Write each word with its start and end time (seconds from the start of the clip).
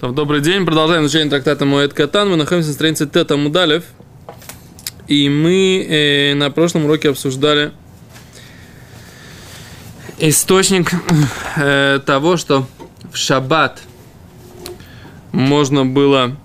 Там, 0.00 0.14
добрый 0.14 0.40
день, 0.40 0.64
продолжаем 0.64 1.06
изучение 1.06 1.28
трактата 1.28 1.64
Моэд 1.64 1.92
Катан. 1.92 2.30
Мы 2.30 2.36
находимся 2.36 2.68
на 2.68 2.74
странице 2.74 3.08
Тета 3.08 3.36
Мудалев. 3.36 3.82
И 5.08 5.28
мы 5.28 5.84
э, 5.84 6.34
на 6.34 6.52
прошлом 6.52 6.84
уроке 6.84 7.08
обсуждали 7.08 7.72
источник 10.20 10.92
э, 11.56 11.98
того, 12.06 12.36
что 12.36 12.68
в 13.10 13.16
шаббат 13.16 13.80
можно 15.32 15.84
было 15.84 16.36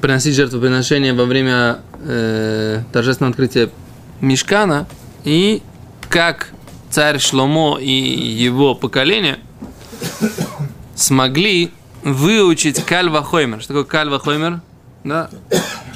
приносить 0.00 0.34
жертвоприношения 0.34 1.12
во 1.12 1.26
время 1.26 1.80
э, 2.06 2.84
торжественного 2.90 3.32
открытия 3.32 3.68
Мешкана. 4.22 4.88
И 5.24 5.62
как 6.08 6.52
царь 6.88 7.18
Шломо 7.18 7.76
и 7.78 7.92
его 7.92 8.74
поколение 8.74 9.40
смогли 10.94 11.70
выучить 12.02 12.82
кальва 12.84 13.22
хоймер. 13.22 13.60
Что 13.60 13.68
такое 13.68 13.84
кальва 13.84 14.18
хоймер? 14.18 14.60
Да? 15.04 15.30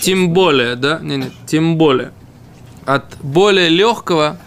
Тем 0.01 0.33
более, 0.33 0.77
да? 0.77 0.98
Не, 1.01 1.16
не, 1.16 1.30
тем 1.47 1.77
более. 1.77 2.12
От 2.84 3.16
более 3.20 3.69
легкого, 3.69 4.38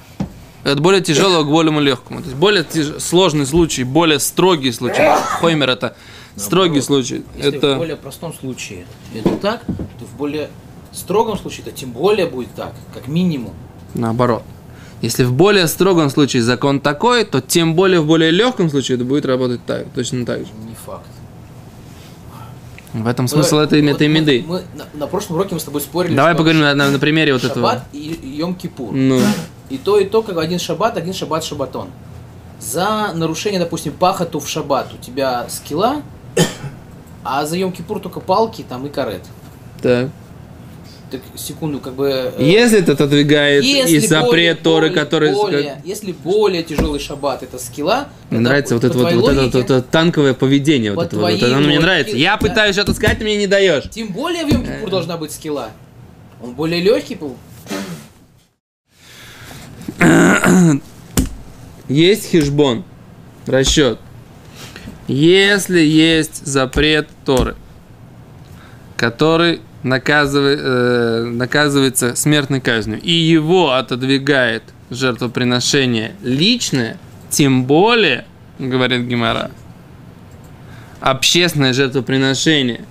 от 0.63 0.79
более 0.79 1.01
тяжелого 1.01 1.43
к 1.43 1.47
более 1.47 1.79
легкому. 1.79 2.19
То 2.19 2.25
есть 2.25 2.37
более 2.37 2.63
тяж... 2.63 3.01
сложный 3.01 3.45
случай, 3.45 3.83
более 3.83 4.19
строгий 4.19 4.71
случай. 4.71 5.07
Хоймер 5.39 5.69
это 5.69 5.95
строгий 6.35 6.81
случай. 6.81 7.23
Если 7.35 7.57
это... 7.57 7.75
в 7.75 7.77
более 7.77 7.95
простом 7.95 8.33
случае 8.33 8.85
это 9.13 9.35
так, 9.37 9.65
то 9.65 10.05
в 10.05 10.17
более 10.17 10.49
строгом 10.91 11.37
случае 11.37 11.67
это 11.67 11.71
тем 11.71 11.91
более 11.91 12.27
будет 12.27 12.53
так, 12.55 12.73
как 12.93 13.07
минимум. 13.07 13.53
Наоборот. 13.93 14.43
Если 15.01 15.23
в 15.23 15.33
более 15.33 15.67
строгом 15.67 16.09
случае 16.09 16.41
закон 16.41 16.79
такой, 16.79 17.25
то 17.25 17.41
тем 17.41 17.75
более 17.75 17.99
в 17.99 18.07
более 18.07 18.31
легком 18.31 18.69
случае 18.69 18.95
это 18.95 19.05
будет 19.05 19.25
работать 19.25 19.65
так, 19.65 19.87
точно 19.93 20.25
так 20.25 20.39
же. 20.39 20.47
Не 20.67 20.75
факт. 20.85 21.05
В 23.03 23.07
этом 23.07 23.27
смысл 23.27 23.57
этой 23.57 23.81
мы- 23.81 24.07
меды. 24.07 24.43
Мы, 24.47 24.61
на, 24.73 24.85
на 24.93 25.07
прошлом 25.07 25.35
уроке 25.35 25.53
мы 25.55 25.59
с 25.59 25.63
тобой 25.65 25.81
спорили. 25.81 26.15
Давай 26.15 26.31
что 26.33 26.37
поговорим 26.37 26.61
на, 26.61 26.73
на- 26.73 26.89
на 26.91 26.99
примере 26.99 27.33
вот 27.33 27.43
этого. 27.43 27.69
Шаббат 27.71 27.83
и 27.91 28.39
Йом-Кипур. 28.41 28.91
Ну, 28.91 29.19
И 29.69 29.77
то, 29.77 29.99
и 29.99 30.05
то, 30.05 30.21
как 30.23 30.37
один 30.37 30.59
шаббат, 30.59 30.95
один 30.95 31.13
шаббат 31.13 31.43
шаббатон. 31.43 31.89
За 32.59 33.11
нарушение, 33.13 33.59
допустим, 33.59 33.91
пахоту 33.93 34.39
в 34.39 34.47
шаббат 34.47 34.93
у 34.93 34.97
тебя 34.97 35.45
скилла, 35.49 36.01
а 37.23 37.45
за 37.45 37.57
Йом-Кипур 37.57 37.99
только 37.99 38.19
палки 38.21 38.65
там 38.67 38.85
и 38.85 38.89
карет. 38.89 39.23
так. 39.81 40.09
Так, 41.15 41.39
секунду, 41.39 41.79
как 41.79 41.93
бы... 41.95 42.31
э, 42.37 42.43
Если 42.43 42.79
это 42.79 42.93
отодвигает 42.93 43.63
если 43.63 43.95
и 43.95 43.99
запрет 43.99 44.25
более- 44.29 44.55
Торы, 44.55 44.87
более- 44.89 45.03
который... 45.03 45.33
более- 45.33 45.81
если 45.85 46.11
более 46.11 46.63
тяжелый 46.63 46.99
шаббат 46.99 47.43
это 47.43 47.57
скилла, 47.59 48.09
Мне 48.29 48.39
нравится 48.41 48.75
вот 48.75 48.83
это 48.83 48.93
вот, 48.97 49.01
твоей 49.03 49.17
вот 49.17 49.31
это, 49.31 49.39
логике, 49.41 49.57
вот 49.57 49.65
это 49.71 49.81
танковое 49.81 50.33
поведение. 50.33 50.91
по 50.91 50.97
Вот 51.03 51.07
это, 51.07 51.17
вот, 51.17 51.43
оно 51.43 51.57
мне 51.57 51.67
логике, 51.67 51.79
нравится. 51.81 52.15
Я 52.17 52.31
да. 52.37 52.37
пытаюсь 52.47 52.75
что-то 52.75 52.93
сказать, 52.93 53.17
ты 53.19 53.23
мне 53.23 53.37
не 53.37 53.47
даешь. 53.47 53.89
Тем 53.89 54.09
более 54.13 54.45
в 54.45 54.49
Йом-Кипур 54.49 54.89
должна 54.89 55.17
быть 55.17 55.31
скилла. 55.31 55.69
Он 56.41 56.53
более 56.53 56.81
легкий 56.81 57.15
был. 57.15 57.35
Есть 61.87 62.29
хижбон, 62.29 62.83
расчет. 63.45 63.99
Если 65.07 65.79
есть 65.81 66.45
запрет 66.47 67.07
Торы, 67.25 67.55
который 68.97 69.61
наказывает, 69.85 70.59
э, 70.63 71.23
наказывается 71.31 72.15
смертной 72.15 72.59
казнью, 72.59 72.99
и 72.99 73.11
его 73.11 73.71
отодвигает 73.73 74.63
жертвоприношение 74.89 76.15
личное, 76.23 76.97
тем 77.29 77.65
более, 77.65 78.25
говорит 78.57 79.03
Гимара, 79.03 79.51
общественное 81.01 81.71
жертвоприношение 81.73 82.81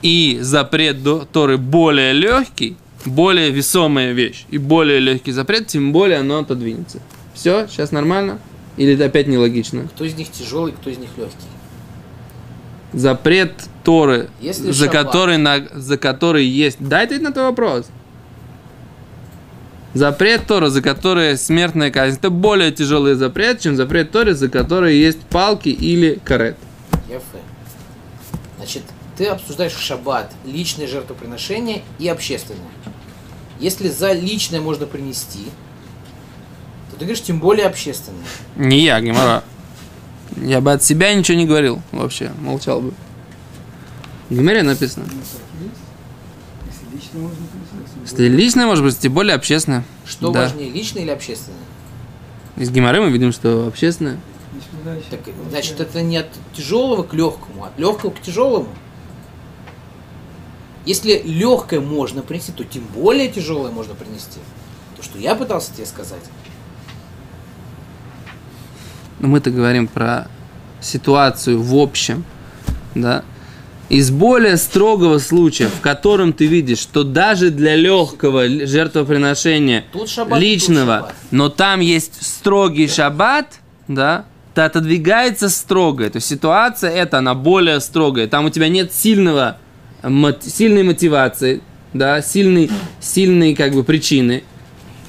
и 0.00 0.38
запрет 0.40 1.02
до- 1.02 1.26
Торы 1.30 1.58
более 1.58 2.14
легкий, 2.14 2.78
более 3.04 3.50
весомая 3.50 4.12
вещь 4.12 4.46
и 4.48 4.56
более 4.56 4.98
легкий 4.98 5.32
запрет, 5.32 5.66
тем 5.66 5.92
более 5.92 6.18
оно 6.18 6.38
отодвинется. 6.38 7.00
Все, 7.34 7.66
сейчас 7.68 7.92
нормально? 7.92 8.38
Или 8.78 8.94
это 8.94 9.04
опять 9.04 9.26
нелогично? 9.26 9.82
Кто 9.94 10.04
из 10.04 10.14
них 10.14 10.30
тяжелый, 10.30 10.72
кто 10.72 10.88
из 10.88 10.96
них 10.96 11.10
легкий. 11.18 11.36
Запрет 12.94 13.52
Торы, 13.84 14.28
Если 14.40 14.70
за, 14.72 14.86
шаббат. 14.86 15.06
который, 15.06 15.36
на, 15.38 15.66
за 15.72 15.96
который 15.96 16.44
есть... 16.44 16.76
Дай 16.80 17.04
ответить 17.04 17.24
на 17.24 17.32
твой 17.32 17.46
вопрос. 17.46 17.86
Запрет 19.94 20.46
Торы, 20.46 20.68
за 20.68 20.82
который 20.82 21.36
смертная 21.36 21.90
казнь, 21.90 22.16
это 22.18 22.30
более 22.30 22.70
тяжелый 22.70 23.14
запрет, 23.14 23.60
чем 23.60 23.74
запрет 23.76 24.12
Торы, 24.12 24.34
за 24.34 24.48
который 24.48 24.96
есть 24.96 25.20
палки 25.20 25.68
или 25.68 26.20
карет. 26.24 26.56
Значит, 28.58 28.82
ты 29.16 29.26
обсуждаешь 29.26 29.72
шаббат, 29.72 30.32
личное 30.44 30.86
жертвоприношение 30.86 31.82
и 31.98 32.08
общественное. 32.08 32.60
Если 33.58 33.88
за 33.88 34.12
личное 34.12 34.60
можно 34.60 34.86
принести, 34.86 35.44
то 36.90 36.96
ты 36.96 37.04
говоришь, 37.04 37.22
тем 37.22 37.40
более 37.40 37.66
общественное. 37.66 38.24
Не 38.56 38.80
я, 38.80 39.00
Гимара. 39.00 39.42
Я 40.36 40.60
бы 40.60 40.72
от 40.72 40.84
себя 40.84 41.12
ничего 41.14 41.36
не 41.36 41.46
говорил 41.46 41.82
вообще, 41.90 42.30
молчал 42.40 42.80
бы. 42.80 42.94
В 44.30 44.34
Гимаре 44.34 44.62
написано. 44.62 45.06
Если 48.04 48.28
личное, 48.28 48.66
может 48.66 48.84
быть, 48.84 48.98
тем 48.98 49.12
более 49.12 49.34
общественное. 49.34 49.84
Что 50.06 50.30
Да. 50.30 50.42
важнее, 50.42 50.70
личное 50.70 51.02
или 51.02 51.10
общественное? 51.10 51.58
Из 52.56 52.70
Гимары 52.70 53.00
мы 53.00 53.10
видим, 53.10 53.32
что 53.32 53.66
общественное. 53.66 54.18
Так, 55.10 55.20
значит, 55.50 55.80
это 55.80 56.00
не 56.02 56.18
от 56.18 56.28
тяжелого 56.54 57.02
к 57.02 57.12
легкому, 57.12 57.64
а 57.64 57.68
от 57.68 57.78
легкого 57.78 58.10
к 58.10 58.20
тяжелому. 58.20 58.68
Если 60.86 61.20
легкое 61.24 61.80
можно 61.80 62.22
принести, 62.22 62.52
то 62.52 62.64
тем 62.64 62.84
более 62.94 63.28
тяжелое 63.28 63.70
можно 63.70 63.94
принести. 63.94 64.38
То, 64.96 65.02
что 65.02 65.18
я 65.18 65.34
пытался 65.34 65.74
тебе 65.74 65.86
сказать. 65.86 66.22
Но 69.18 69.28
мы-то 69.28 69.50
говорим 69.50 69.86
про 69.86 70.28
ситуацию 70.80 71.60
в 71.62 71.74
общем, 71.76 72.24
да, 72.94 73.24
из 73.90 74.12
более 74.12 74.56
строгого 74.56 75.18
случая, 75.18 75.66
в 75.66 75.80
котором 75.80 76.32
ты 76.32 76.46
видишь, 76.46 76.78
что 76.78 77.02
даже 77.02 77.50
для 77.50 77.74
легкого 77.74 78.48
жертвоприношения 78.48 79.84
шаббат, 80.06 80.40
личного, 80.40 81.12
но 81.32 81.48
там 81.48 81.80
есть 81.80 82.24
строгий 82.24 82.86
шаббат, 82.86 83.58
да, 83.88 84.26
то 84.54 84.64
отодвигается 84.64 85.48
строгое. 85.48 86.08
То 86.08 86.16
есть 86.16 86.28
ситуация 86.28 86.90
эта, 86.90 87.18
она 87.18 87.34
более 87.34 87.80
строгая. 87.80 88.28
Там 88.28 88.46
у 88.46 88.50
тебя 88.50 88.68
нет 88.68 88.92
сильного, 88.92 89.58
сильной 90.40 90.84
мотивации, 90.84 91.60
да, 91.92 92.22
сильной, 92.22 92.70
сильной 93.00 93.56
как 93.56 93.74
бы 93.74 93.82
причины. 93.82 94.44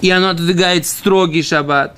И 0.02 0.10
оно 0.10 0.30
отодвигает 0.30 0.88
строгий 0.88 1.44
шаббат. 1.44 1.98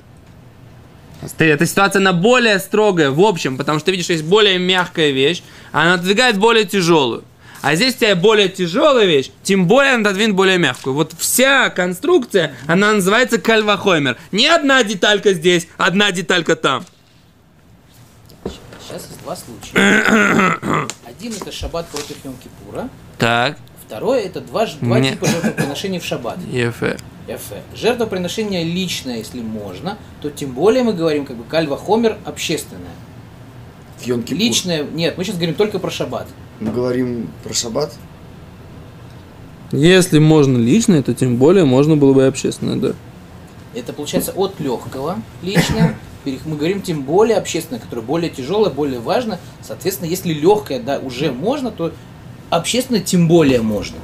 Эта 1.38 1.66
ситуация, 1.66 2.00
она 2.00 2.12
более 2.12 2.58
строгая 2.58 3.10
в 3.10 3.20
общем, 3.20 3.56
потому 3.56 3.78
что 3.78 3.90
видишь, 3.90 4.10
есть 4.10 4.24
более 4.24 4.58
мягкая 4.58 5.10
вещь, 5.10 5.42
она 5.72 5.94
отодвигает 5.94 6.38
более 6.38 6.64
тяжелую. 6.64 7.24
А 7.64 7.76
здесь 7.76 7.94
у 7.94 7.98
тебя 7.98 8.14
более 8.14 8.50
тяжелая 8.50 9.06
вещь, 9.06 9.30
тем 9.42 9.66
более 9.66 9.94
она 9.94 10.10
отодвинет 10.10 10.34
более 10.34 10.58
мягкую. 10.58 10.94
Вот 10.94 11.14
вся 11.18 11.70
конструкция, 11.70 12.54
она 12.66 12.92
называется 12.92 13.40
кальвахоймер. 13.40 14.18
Не 14.32 14.48
одна 14.48 14.82
деталька 14.84 15.32
здесь, 15.32 15.66
одна 15.78 16.12
деталька 16.12 16.56
там. 16.56 16.84
Сейчас 18.44 19.06
есть 19.08 19.22
два 19.22 19.34
случая. 19.34 20.86
Один 21.08 21.32
это 21.32 21.50
шаббат 21.50 21.88
против 21.88 22.16
Йом-Кипура. 22.22 22.90
Так, 23.16 23.56
Второе 23.86 24.20
это 24.20 24.40
два, 24.40 24.66
два 24.80 24.98
Не. 24.98 25.10
типа 25.10 25.26
жертвоприношений 25.26 25.98
в 25.98 26.04
шаббат. 26.04 26.38
ефе. 26.50 26.96
Яфе. 27.28 27.62
Жертвоприношение 27.74 28.64
личное, 28.64 29.18
если 29.18 29.40
можно, 29.40 29.98
то 30.20 30.30
тем 30.30 30.52
более 30.52 30.82
мы 30.82 30.92
говорим 30.92 31.26
как 31.26 31.36
бы 31.36 31.44
кальва 31.44 31.76
хомер 31.76 32.18
общественное. 32.24 32.92
В. 33.98 34.30
Личное, 34.32 34.84
нет, 34.84 35.16
мы 35.16 35.24
сейчас 35.24 35.36
говорим 35.36 35.54
только 35.54 35.78
про 35.78 35.90
шаббат. 35.90 36.26
Мы 36.60 36.70
говорим 36.70 37.28
про 37.42 37.54
шаббат. 37.54 37.94
Если 39.72 40.18
можно 40.18 40.58
личное, 40.58 41.02
то 41.02 41.14
тем 41.14 41.36
более 41.36 41.64
можно 41.64 41.96
было 41.96 42.12
бы 42.12 42.22
и 42.22 42.26
общественное, 42.26 42.76
да. 42.76 42.92
Это 43.74 43.92
получается 43.92 44.32
от 44.32 44.60
легкого 44.60 45.16
личное. 45.42 45.96
Мы 46.24 46.56
говорим 46.56 46.80
тем 46.80 47.02
более 47.02 47.36
общественное, 47.36 47.80
которое 47.80 48.02
более 48.02 48.30
тяжелое, 48.30 48.70
более 48.70 49.00
важно. 49.00 49.38
Соответственно, 49.62 50.08
если 50.08 50.32
легкое, 50.32 50.80
да, 50.80 50.98
уже 50.98 51.32
можно, 51.32 51.70
то 51.70 51.92
общественное 52.56 53.00
тем 53.00 53.28
более 53.28 53.62
можно. 53.62 53.96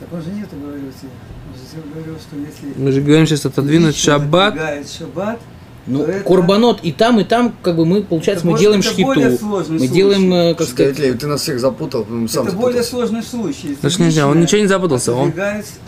Так 0.00 0.12
он 0.12 0.22
же 0.22 0.30
нет, 0.30 0.48
говорил 0.52 0.90
тебе. 1.00 1.10
Он 1.52 1.58
же 1.58 1.70
тебе 1.70 1.82
говорил, 1.94 2.16
что 2.18 2.36
если... 2.36 2.80
Мы 2.82 2.92
же 2.92 3.00
говорим 3.00 3.26
сейчас 3.26 3.46
отодвинуть 3.46 3.96
шаббат. 3.96 4.54
шаббат, 4.86 5.40
Ну, 5.86 6.04
то 6.04 6.10
это- 6.10 6.24
курбанот 6.24 6.80
и 6.82 6.92
там, 6.92 7.20
и 7.20 7.24
там, 7.24 7.54
как 7.62 7.76
бы 7.76 7.84
мы, 7.86 8.02
получается, 8.02 8.40
Это 8.40 8.46
мы 8.46 8.50
может- 8.52 8.62
делаем 8.62 8.80
это 8.80 9.02
более 9.02 9.28
шхиту. 9.30 9.44
сложный 9.46 9.72
Мы 9.74 9.78
случай. 9.80 9.94
делаем, 9.94 10.34
э, 10.34 10.54
как 10.54 10.66
сказать, 10.68 10.98
Лев, 10.98 11.18
ты 11.18 11.26
нас 11.26 11.40
всех 11.42 11.60
запутал, 11.60 12.04
сам 12.06 12.24
это 12.24 12.56
более 12.56 12.82
запутался. 12.82 12.90
сложный 12.90 13.22
случай. 13.22 13.76
Значит, 13.80 13.98
нельзя, 14.00 14.26
он 14.28 14.40
ничего 14.40 14.60
не 14.60 14.66
запутался, 14.66 15.12
он- 15.14 15.32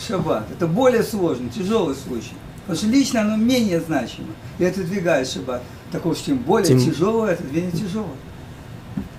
шаббат. 0.06 0.46
Это 0.52 0.66
более 0.66 1.02
сложный, 1.02 1.48
тяжелый 1.50 1.94
случай. 1.96 2.32
Потому 2.66 2.78
что 2.78 2.86
лично 2.88 3.20
оно 3.22 3.36
менее 3.36 3.80
значимо. 3.80 4.28
И 4.58 4.64
отодвигает 4.64 5.28
шаббат. 5.28 5.62
Так 5.92 6.04
уж 6.04 6.18
тем 6.18 6.38
более 6.38 6.66
Тем- 6.68 6.80
тяжелое, 6.80 7.34
отодвинет 7.34 7.72
тяжелое. 7.72 8.08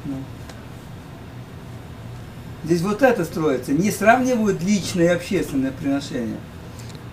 Ну. 0.05 0.15
Здесь 2.63 2.81
вот 2.81 3.01
это 3.01 3.23
строится. 3.25 3.71
Не 3.71 3.91
сравнивают 3.91 4.61
личное 4.63 5.05
и 5.05 5.15
общественное 5.15 5.71
приношение. 5.71 6.37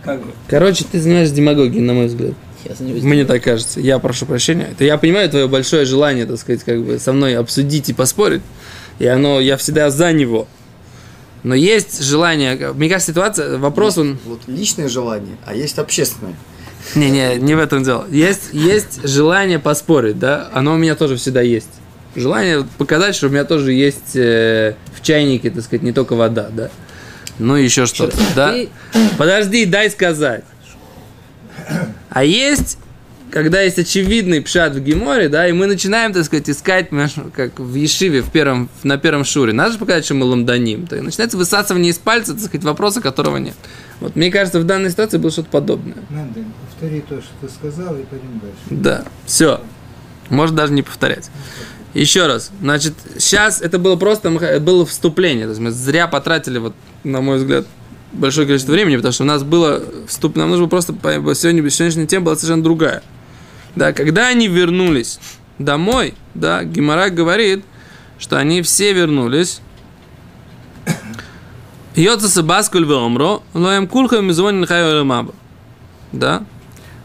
Как 0.02 0.20
бы. 0.20 0.32
Короче, 0.48 0.84
ты 0.90 1.00
занимаешься 1.00 1.34
демагогией, 1.34 1.82
на 1.82 1.94
мой 1.94 2.06
взгляд. 2.06 2.34
Я 2.64 2.74
занимаюсь 2.74 3.02
Мне 3.02 3.24
так 3.24 3.42
кажется. 3.42 3.80
Я 3.80 3.98
прошу 3.98 4.26
прощения. 4.26 4.68
Это 4.70 4.84
я 4.84 4.98
понимаю 4.98 5.28
твое 5.30 5.48
большое 5.48 5.84
желание, 5.84 6.26
так 6.26 6.38
сказать, 6.38 6.64
как 6.64 6.82
бы 6.82 6.98
со 6.98 7.12
мной 7.12 7.36
обсудить 7.36 7.88
и 7.88 7.92
поспорить. 7.92 8.42
И 8.98 9.06
оно, 9.06 9.40
я 9.40 9.56
всегда 9.56 9.90
за 9.90 10.12
него. 10.12 10.46
Но 11.42 11.54
есть 11.54 12.02
желание, 12.02 12.72
мне 12.72 12.88
кажется, 12.88 13.12
ситуация, 13.12 13.58
вопрос 13.58 13.98
он... 13.98 14.18
Вот 14.24 14.40
личное 14.46 14.88
желание, 14.88 15.36
а 15.44 15.54
есть 15.54 15.78
общественное. 15.78 16.34
Не-не, 16.94 17.36
не 17.36 17.54
в 17.54 17.58
этом 17.58 17.82
дело. 17.82 18.06
Есть, 18.10 18.50
есть 18.52 19.06
желание 19.06 19.58
поспорить, 19.58 20.18
да? 20.18 20.50
Оно 20.54 20.74
у 20.74 20.76
меня 20.78 20.94
тоже 20.94 21.16
всегда 21.16 21.42
есть. 21.42 21.68
Желание 22.16 22.64
показать, 22.78 23.14
что 23.16 23.26
у 23.26 23.30
меня 23.30 23.44
тоже 23.44 23.72
есть 23.72 24.14
э, 24.14 24.74
в 24.94 25.02
чайнике, 25.02 25.50
так 25.50 25.64
сказать, 25.64 25.82
не 25.82 25.92
только 25.92 26.14
вода, 26.14 26.48
да? 26.52 26.70
Ну, 27.38 27.56
еще 27.56 27.86
что-то, 27.86 28.16
да? 28.36 28.52
Ты- 28.52 28.68
Подожди, 29.18 29.64
дай 29.64 29.90
сказать. 29.90 30.44
А 32.10 32.22
есть, 32.24 32.78
когда 33.30 33.60
есть 33.62 33.78
очевидный 33.78 34.40
пшат 34.40 34.74
в 34.74 34.80
Геморе, 34.80 35.28
да, 35.28 35.48
и 35.48 35.52
мы 35.52 35.66
начинаем, 35.66 36.12
так 36.12 36.24
сказать, 36.24 36.48
искать, 36.48 36.90
как 37.34 37.58
в 37.58 37.74
Ешиве, 37.74 38.22
в 38.22 38.30
первом, 38.30 38.68
на 38.84 38.98
первом 38.98 39.24
шуре. 39.24 39.52
Надо 39.52 39.72
же 39.72 39.78
показать, 39.78 40.04
что 40.04 40.14
мы 40.14 40.24
ламданим. 40.26 40.86
То 40.86 41.02
начинается 41.02 41.36
высасывание 41.36 41.90
из 41.90 41.98
пальца, 41.98 42.34
так 42.34 42.42
сказать, 42.42 42.64
вопроса, 42.64 43.00
которого 43.00 43.38
нет. 43.38 43.54
Вот 44.00 44.14
мне 44.14 44.30
кажется, 44.30 44.60
в 44.60 44.64
данной 44.64 44.90
ситуации 44.90 45.18
было 45.18 45.32
что-то 45.32 45.48
подобное. 45.50 45.96
Мендель, 46.10 46.44
повтори 46.70 47.00
то, 47.00 47.20
что 47.20 47.30
ты 47.40 47.48
сказал, 47.52 47.96
и 47.96 48.02
пойдем 48.04 48.40
дальше. 48.40 48.56
Да, 48.70 49.04
все. 49.26 49.60
Может 50.30 50.54
даже 50.54 50.72
не 50.72 50.82
повторять. 50.82 51.30
Еще 51.94 52.26
раз. 52.26 52.50
Значит, 52.60 52.94
сейчас 53.18 53.62
это 53.62 53.78
было 53.78 53.94
просто 53.96 54.30
было 54.60 54.84
вступление. 54.84 55.44
То 55.44 55.50
есть 55.50 55.60
мы 55.60 55.70
зря 55.70 56.08
потратили, 56.08 56.58
вот, 56.58 56.74
на 57.04 57.20
мой 57.20 57.38
взгляд, 57.38 57.66
большое 58.12 58.46
количество 58.46 58.72
времени, 58.72 58.96
потому 58.96 59.12
что 59.12 59.22
у 59.22 59.26
нас 59.26 59.44
было 59.44 59.82
вступ... 60.08 60.36
Нам 60.36 60.50
нужно 60.50 60.64
было 60.64 60.70
просто... 60.70 60.92
Сегодня, 61.34 61.68
сегодняшняя 61.70 62.06
тема 62.06 62.26
была 62.26 62.36
совершенно 62.36 62.64
другая. 62.64 63.02
Да, 63.76 63.92
когда 63.92 64.26
они 64.26 64.48
вернулись 64.48 65.20
домой, 65.58 66.14
да, 66.34 66.64
Гимара 66.64 67.10
говорит, 67.10 67.64
что 68.18 68.38
они 68.38 68.62
все 68.62 68.92
вернулись. 68.92 69.60
Йоца 71.94 72.28
сабаскуль 72.28 72.84
веомро, 72.84 73.40
лоем 73.52 73.86
кулха 73.86 74.20
мизвонин 74.20 74.66
хайо. 74.66 75.32
Да? 76.10 76.44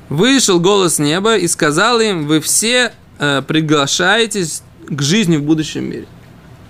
Вышел 0.10 0.60
голос 0.60 0.98
неба 0.98 1.38
и 1.38 1.48
сказал 1.48 2.00
им, 2.00 2.26
вы 2.26 2.42
все 2.42 2.92
э, 3.20 3.44
приглашаетесь 3.48 4.64
к 4.88 5.02
жизни 5.02 5.38
в 5.38 5.44
будущем 5.44 5.90
мире. 5.90 6.06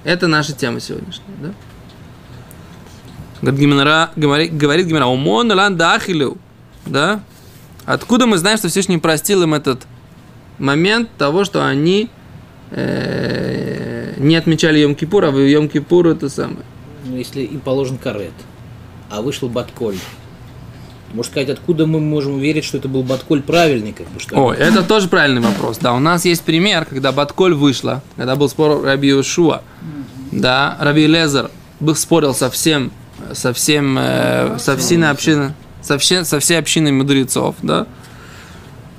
Это 0.04 0.28
наша 0.28 0.54
тема 0.54 0.80
сегодняшняя, 0.80 1.36
да? 1.42 1.54
Говорит 3.42 3.60
Гимара, 3.60 4.12
говорит, 4.16 4.58
говорит 4.58 4.92
умон 4.92 5.52
да? 6.86 7.22
Откуда 7.86 8.28
мы 8.28 8.38
знаем, 8.38 8.58
что 8.58 8.68
Всевышний 8.68 8.98
простил 8.98 9.44
им 9.44 9.54
этот 9.54 9.88
момент 10.58 11.10
того, 11.18 11.46
что 11.46 11.66
они 11.66 12.10
э, 12.72 14.14
не 14.18 14.36
отмечали 14.36 14.86
Йом-Кипур, 14.86 15.26
а 15.26 15.32
в 15.32 15.38
Йом-Кипур 15.38 16.12
это 16.12 16.30
самое. 16.30 16.66
Ну, 17.06 17.16
если 17.16 17.42
им 17.42 17.62
положен 17.62 17.98
карет, 17.98 18.34
а 19.10 19.22
вышел 19.22 19.50
Батколь. 19.50 19.98
Можно 21.14 21.32
сказать, 21.32 21.50
откуда 21.50 21.88
мы 21.88 22.00
можем 22.00 22.36
уверить, 22.36 22.64
что 22.64 22.78
это 22.78 22.88
был 22.88 23.04
Батколь 23.04 23.42
правильный, 23.42 23.94
как 23.94 24.08
бы 24.10 24.20
что? 24.20 24.38
О, 24.38 24.54
это 24.54 24.84
тоже 24.84 25.08
правильный 25.08 25.42
вопрос. 25.42 25.80
Да, 25.80 25.94
у 25.94 26.00
нас 26.00 26.26
есть 26.26 26.44
пример, 26.44 26.86
когда 26.86 27.12
Батколь 27.12 27.56
вышла, 27.56 28.04
когда 28.16 28.36
был 28.36 28.48
спор 28.48 28.84
Раби 28.84 29.14
Ушуа, 29.14 29.62
да, 30.32 30.78
Раби 30.80 31.08
Лезер 31.08 31.50
был 31.80 31.96
спорил 31.96 32.36
со 32.36 32.52
всем, 32.52 32.92
со 33.34 33.54
всем, 33.54 33.98
э, 33.98 34.58
со 34.60 34.78
всей 34.78 35.04
общиной, 35.04 35.54
со, 35.82 35.98
все, 35.98 36.24
со 36.26 36.40
всей 36.40 36.60
общиной 36.60 36.92
мудрецов, 36.92 37.56
да, 37.64 37.88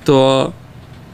то 0.03 0.53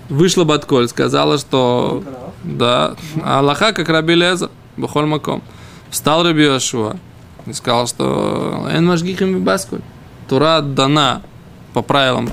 вышла 0.09 0.43
Батколь, 0.43 0.87
сказала, 0.87 1.37
что 1.37 2.03
да, 2.43 2.95
Аллаха 3.23 3.73
как 3.73 3.89
Раби 3.89 4.15
Лезер, 4.15 4.49
Бухоль 4.77 5.05
Маком. 5.05 5.43
Встал 5.89 6.23
Раби 6.23 6.47
Ушуа 6.47 6.97
и 7.45 7.53
сказал, 7.53 7.87
что 7.87 8.67
Эн 8.71 8.85
Машгихим 8.85 9.43
Басколь. 9.43 9.81
Тура 10.27 10.61
дана 10.61 11.21
по 11.73 11.81
правилам 11.81 12.31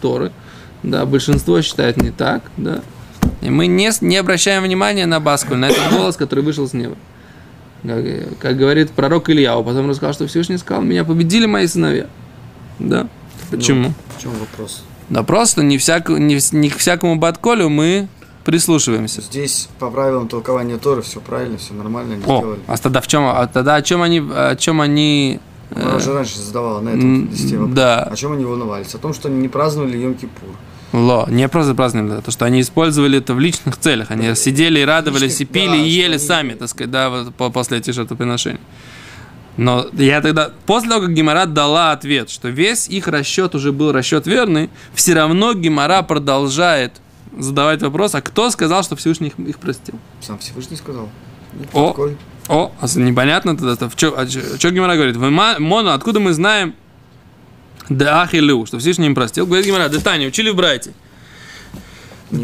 Торы, 0.00 0.32
да, 0.82 1.06
большинство 1.06 1.60
считает 1.62 1.96
не 1.96 2.10
так, 2.10 2.42
да, 2.56 2.82
и 3.40 3.50
мы 3.50 3.66
не, 3.66 3.90
не 4.00 4.16
обращаем 4.16 4.62
внимания 4.62 5.06
на 5.06 5.20
Баскуль, 5.20 5.56
на 5.56 5.66
этот 5.66 5.92
голос, 5.92 6.16
который 6.16 6.42
вышел 6.42 6.68
с 6.68 6.72
неба. 6.72 6.96
Как, 7.82 8.38
как 8.38 8.56
говорит 8.56 8.90
пророк 8.90 9.30
Ильяу, 9.30 9.62
потом 9.62 9.88
рассказал, 9.88 10.14
что 10.14 10.26
Всевышний 10.26 10.58
сказал, 10.58 10.82
меня 10.82 11.04
победили 11.04 11.46
мои 11.46 11.66
сыновья. 11.66 12.06
Да. 12.78 13.06
Почему? 13.50 13.92
В 14.16 14.22
чем 14.22 14.32
вопрос? 14.32 14.82
Да 15.08 15.22
просто 15.22 15.62
не, 15.62 15.78
всяк, 15.78 16.08
не, 16.08 16.38
не 16.52 16.70
к 16.70 16.78
всякому 16.78 17.16
Батколю 17.16 17.68
мы 17.68 18.08
прислушиваемся. 18.44 19.20
Здесь 19.20 19.68
по 19.78 19.90
правилам 19.90 20.28
толкования 20.28 20.78
Торы 20.78 21.02
все 21.02 21.20
правильно, 21.20 21.58
все 21.58 21.74
нормально 21.74 22.14
они 22.14 22.22
О, 22.24 22.38
сделали. 22.38 22.60
а 22.66 22.76
тогда 22.76 23.00
в 23.00 23.06
чем, 23.06 23.24
а 23.24 23.46
тогда 23.46 23.76
о 23.76 23.82
чем 23.82 24.02
они, 24.02 24.18
о 24.20 24.56
чем 24.56 24.80
они, 24.80 25.40
Она 25.74 25.92
э, 25.92 25.96
уже 25.96 26.12
раньше 26.12 26.38
задавала 26.38 26.80
на 26.80 26.90
этом 26.90 27.30
листе 27.30 27.56
вопрос. 27.58 27.74
да. 27.76 28.02
О 28.04 28.16
чем 28.16 28.32
они 28.32 28.44
волновались? 28.44 28.94
О 28.94 28.98
том, 28.98 29.12
что 29.14 29.28
они 29.28 29.38
не 29.38 29.48
праздновали 29.48 29.98
Йом-Кипур. 29.98 30.54
Ло, 30.92 31.26
не 31.28 31.48
просто 31.48 31.74
праздновали, 31.74 32.20
то, 32.20 32.30
что 32.30 32.44
они 32.44 32.60
использовали 32.60 33.18
это 33.18 33.34
в 33.34 33.40
личных 33.40 33.76
целях. 33.76 34.10
Они 34.10 34.34
сидели 34.36 34.78
и 34.80 34.84
радовались, 34.84 35.40
и 35.40 35.44
Личных, 35.44 35.48
пили, 35.50 35.68
да, 35.68 35.76
и 35.76 35.88
ели 35.88 36.14
они- 36.14 36.18
сами, 36.18 36.54
так 36.54 36.68
сказать, 36.68 36.90
да, 36.90 37.10
вот 37.10 37.34
по- 37.34 37.50
после 37.50 37.78
этих 37.78 37.92
жертвоприношений. 37.94 38.60
Но 39.56 39.86
я 39.94 40.20
тогда, 40.20 40.50
после 40.66 40.90
того, 40.90 41.02
как 41.02 41.14
Гимара 41.14 41.46
дала 41.46 41.92
ответ, 41.92 42.28
что 42.30 42.48
весь 42.48 42.88
их 42.88 43.08
расчет 43.08 43.54
уже 43.54 43.72
был 43.72 43.90
расчет 43.92 44.26
верный, 44.26 44.68
все 44.94 45.14
равно 45.14 45.54
Гимара 45.54 46.02
продолжает 46.02 46.92
задавать 47.38 47.82
вопрос, 47.82 48.14
а 48.14 48.20
кто 48.20 48.50
сказал, 48.50 48.82
что 48.84 48.96
Всевышний 48.96 49.28
их, 49.28 49.38
их 49.38 49.58
простил? 49.58 49.94
Сам 50.20 50.38
Всевышний 50.38 50.76
сказал. 50.76 51.08
О, 51.72 51.88
Такой. 51.88 52.16
О, 52.48 52.72
а 52.80 52.86
непонятно 52.98 53.56
тогда, 53.56 53.76
то 53.76 53.90
чё, 53.94 54.14
а 54.16 54.24
Гимара 54.24 54.94
говорит? 54.94 55.16
Вы, 55.16 55.30
Моно, 55.30 55.92
откуда 55.92 56.20
мы 56.20 56.32
знаем, 56.32 56.74
да 57.88 58.22
ахилю, 58.22 58.66
что 58.66 58.78
Всевышний 58.78 59.06
им 59.06 59.14
простил? 59.14 59.46
Говорит 59.46 59.66
Гимара, 59.66 59.88
да 59.88 59.98
Таня, 60.00 60.28
учили 60.28 60.50
в 60.50 60.56
Брайте. 60.56 60.92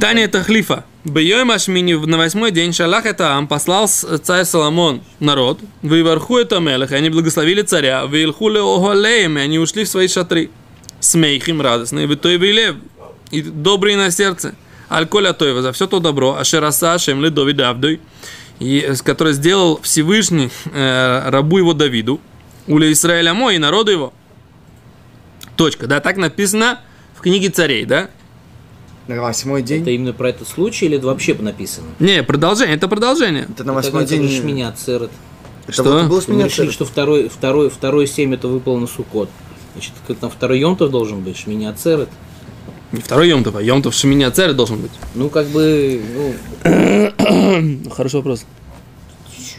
Таня 0.00 0.25
это 0.25 0.43
хлифа. 0.43 0.84
Бьем 1.04 1.50
Ашмини 1.50 1.94
на 1.94 2.16
восьмой 2.16 2.53
день 2.53 2.72
Шалах 2.72 3.06
это 3.06 3.34
Ам 3.34 3.48
послал 3.48 3.88
царь 3.88 4.44
Соломон 4.44 5.03
народ, 5.19 5.58
выверху 5.82 6.38
это 6.38 6.60
Мелех, 6.60 6.93
и 6.93 6.94
они 6.94 7.10
благословили 7.10 7.62
царя, 7.62 8.05
вильхуле 8.05 8.60
оголеем, 8.60 9.36
и 9.36 9.41
они 9.41 9.58
ушли 9.58 9.82
в 9.84 9.88
свои 9.88 10.06
шатры. 10.06 10.50
Смейхим 11.00 11.60
радостные, 11.60 12.06
вы 12.06 12.15
той 12.15 12.36
лев, 12.36 12.77
и 13.32 13.43
добрые 13.43 13.96
на 13.96 14.12
сердце. 14.12 14.55
Аль-Коля 14.88 15.32
Тойва, 15.32 15.62
за 15.62 15.72
все 15.72 15.88
то 15.88 15.98
добро, 15.98 16.36
Ашераса 16.36 16.96
Шем 16.98 17.20
Ледови 17.20 17.53
Давдой, 17.53 18.00
и, 18.62 18.81
э, 18.81 18.94
который 19.04 19.32
сделал 19.32 19.81
Всевышний 19.82 20.50
э, 20.72 21.28
рабу 21.28 21.58
его 21.58 21.74
Давиду, 21.74 22.20
Уля 22.69 22.90
Израиля 22.92 23.34
мой 23.34 23.56
и 23.56 23.58
народу 23.58 23.90
его. 23.90 24.12
Точка, 25.56 25.86
да, 25.86 26.00
так 26.00 26.16
написано 26.16 26.81
в 27.16 27.20
книге 27.20 27.50
царей, 27.50 27.84
да? 27.84 28.08
На 29.08 29.20
восьмой 29.20 29.62
день. 29.62 29.82
Это 29.82 29.90
именно 29.90 30.12
про 30.12 30.31
этот 30.31 30.48
случай 30.48 30.86
или 30.86 30.96
это 30.96 31.06
вообще 31.08 31.34
написано? 31.34 31.88
Не, 31.98 32.22
продолжение, 32.22 32.76
это 32.76 32.86
продолжение. 32.86 33.48
Это 33.50 33.64
на 33.64 33.72
восьмой 33.72 34.06
день. 34.06 34.28
Шминя 34.31 34.69
Ацерет. 34.69 35.10
Это 35.64 35.72
Что? 35.72 35.82
вот 35.84 36.06
было 36.06 36.22
Мы 36.28 36.44
решили, 36.44 36.70
что 36.70 36.84
второй, 36.84 37.28
второй, 37.28 37.69
второй 37.69 38.06
семь 38.06 38.32
это 38.34 38.46
выпало 38.46 38.78
на 38.78 38.86
Сукот. 38.86 39.28
Значит, 39.72 39.92
как 40.06 40.19
там 40.19 40.31
второй 40.31 40.60
Йомтов 40.60 40.90
должен 40.90 41.20
быть, 41.20 41.36
Шминя 41.36 41.70
Ацерет. 41.70 42.08
Не 42.08 42.14
второй 43.01 43.29
Йомтов, 43.29 43.56
а 43.56 43.63
Йомтов 43.63 43.94
Шемини 43.94 44.25
Ацер 44.25 44.53
должен 44.55 44.79
быть. 44.81 44.91
Ну, 45.15 45.29
как 45.31 45.46
бы, 45.46 46.01
ну, 46.65 47.91
Хороший 47.91 48.17
вопрос. 48.17 48.44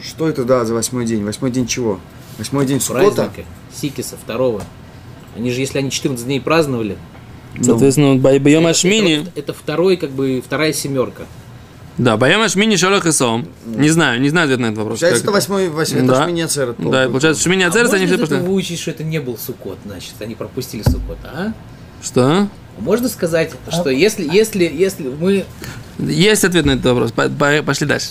Что 0.04 0.28
это, 0.30 0.44
да, 0.44 0.66
за 0.66 0.74
восьмой 0.74 1.06
день? 1.06 1.24
Восьмой 1.24 1.50
день 1.52 1.66
чего? 1.66 2.00
Восьмой 2.38 2.66
день 2.66 2.80
праздника, 2.80 3.44
Сикиса 3.74 4.18
второго. 4.18 4.62
Они 5.36 5.52
же, 5.52 5.60
если 5.62 5.80
они 5.80 5.90
14 5.90 6.26
дней 6.26 6.40
праздновали, 6.42 6.98
Соответственно, 7.62 8.16
Байом 8.16 8.66
Ашмини. 8.66 9.22
это, 9.22 9.32
это 9.36 9.54
второй, 9.54 9.98
как 9.98 10.10
бы, 10.12 10.42
вторая 10.46 10.74
семерка. 10.74 11.24
Да, 12.00 12.18
Байом 12.18 12.42
Ашмини 12.42 12.76
Шолох 12.76 13.06
и 13.06 13.12
Сом. 13.12 13.48
Не 13.66 13.90
знаю, 13.90 14.20
не 14.20 14.30
знаю 14.30 14.46
ответ 14.46 14.60
на 14.60 14.66
этот 14.68 14.80
вопрос. 14.80 15.00
Получается, 15.00 15.22
Как 15.24 15.30
это 15.30 15.32
восьмой, 15.34 15.70
восьмой, 15.70 16.02
Да. 16.08 16.14
это 16.16 16.24
Шминя 16.24 16.46
Ацерет. 16.46 16.76
Да, 16.80 17.08
получается, 17.08 17.44
Шемини 17.44 17.64
а 17.64 17.68
Ацер, 17.68 17.84
можно 17.84 17.98
они 17.98 18.08
все 18.08 18.18
пошли. 18.18 18.38
выучить, 18.38 18.80
что 18.80 18.90
это 18.92 19.04
не 19.04 19.20
был 19.20 19.38
Сукот, 19.38 19.78
значит, 19.86 20.14
они 20.20 20.34
пропустили 20.34 20.82
Сукот, 20.82 21.20
а? 21.24 21.54
Что? 22.02 22.48
Можно 22.80 23.08
сказать, 23.10 23.52
что 23.72 23.90
если, 23.90 24.28
если, 24.28 24.64
если 24.66 25.08
мы 25.08 25.46
Есть 26.00 26.44
ответ 26.44 26.66
на 26.66 26.72
этот 26.72 26.86
вопрос. 26.86 27.12
По- 27.12 27.30
по- 27.30 27.64
Пошли 27.64 27.88
дальше. 27.88 28.10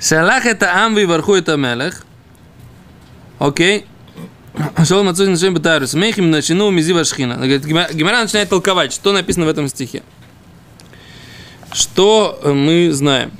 Шалах 0.00 0.46
это 0.46 0.84
Ам 0.84 0.94
варху 1.06 1.34
это 1.34 1.56
Мелех. 1.56 2.04
Окей. 3.38 3.86
Шел 4.84 5.02
Мацуй 5.02 5.28
на 5.28 5.36
Шем 5.36 5.54
Бетайрус. 5.54 5.94
Мехим 5.94 6.30
начину 6.30 6.70
мизива 6.70 7.04
шхина. 7.04 7.34
Гемара 7.46 8.22
начинает 8.22 8.48
толковать, 8.48 8.92
что 8.92 9.12
написано 9.12 9.46
в 9.46 9.48
этом 9.48 9.66
стихе. 9.68 10.02
Что 11.72 12.38
э, 12.42 12.52
мы 12.52 12.92
знаем? 12.92 13.32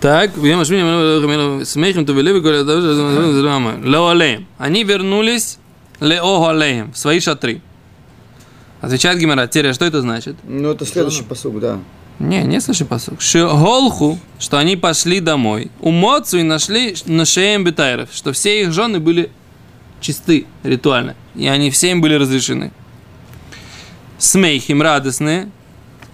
Так, 0.00 0.32
смехим 0.34 2.06
тувелеви, 2.06 2.40
Леолеем. 3.82 4.46
Они 4.58 4.84
вернулись 4.84 5.58
Леоголеем, 6.00 6.92
в 6.92 6.98
свои 6.98 7.20
шатры. 7.20 7.60
Отвечает 8.80 9.18
Гимара, 9.18 9.46
Теря, 9.46 9.72
что 9.72 9.84
это 9.84 10.00
значит? 10.02 10.36
Ну, 10.44 10.70
это 10.70 10.84
следующий 10.84 11.22
посуг, 11.22 11.58
да. 11.60 11.78
Не, 12.18 12.42
не 12.44 12.60
слыши 12.60 12.84
посук. 12.84 13.20
Шиголху, 13.20 14.18
что 14.38 14.58
они 14.58 14.76
пошли 14.76 15.20
домой. 15.20 15.70
У 15.80 15.90
Моцу 15.90 16.38
и 16.38 16.42
нашли 16.42 16.94
Нашеем 17.06 17.64
Бетайров, 17.64 18.10
что 18.12 18.32
все 18.32 18.62
их 18.62 18.72
жены 18.72 19.00
были 19.00 19.30
чисты 20.00 20.46
ритуально. 20.62 21.16
И 21.34 21.48
они 21.48 21.70
все 21.70 21.90
им 21.90 22.00
были 22.00 22.14
разрешены. 22.14 22.72
Смех 24.18 24.68
им 24.68 24.82
радостные. 24.82 25.50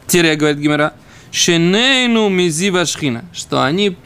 Тире, 0.06 0.37
говорит 0.37 0.58
Гимера. 0.58 0.94
Шенейну 1.32 2.28
мизива 2.28 2.87
шхина. 2.87 3.25
Что 3.32 3.62
они 3.62 3.96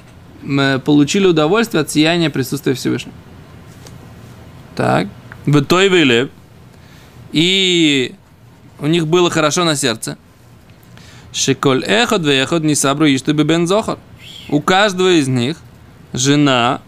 получили 0.85 1.27
удовольствие 1.27 1.83
от 1.83 1.91
сияния 1.91 2.29
присутствия 2.29 2.75
Всевышнего. 2.75 3.15
Так. 4.75 5.09
В 5.47 5.63
той 5.65 5.89
вылеп. 5.89 6.31
И 7.33 8.15
у 8.79 8.87
них 8.87 9.07
было 9.07 9.31
хорошо 9.31 9.65
на 9.65 9.77
сердце. 9.77 10.17
Шиколь 11.33 11.85
эхот 11.85 12.23
вехот 12.23 12.63
не 12.63 12.75
сабру 12.75 13.07
ишту 13.07 13.35
бен 13.35 13.67
зохар. 13.67 13.99
У 14.49 14.61
каждого 14.61 15.19
из 15.19 15.27
них 15.29 15.57
жена 16.13 16.81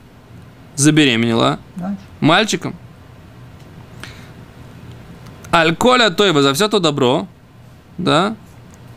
забеременела 0.77 1.59
мальчиком. 2.21 2.75
Аль-коля 5.53 6.11
тойба 6.11 6.43
за 6.43 6.53
все 6.55 6.69
то 6.69 6.79
добро, 6.79 7.27
да, 7.99 8.37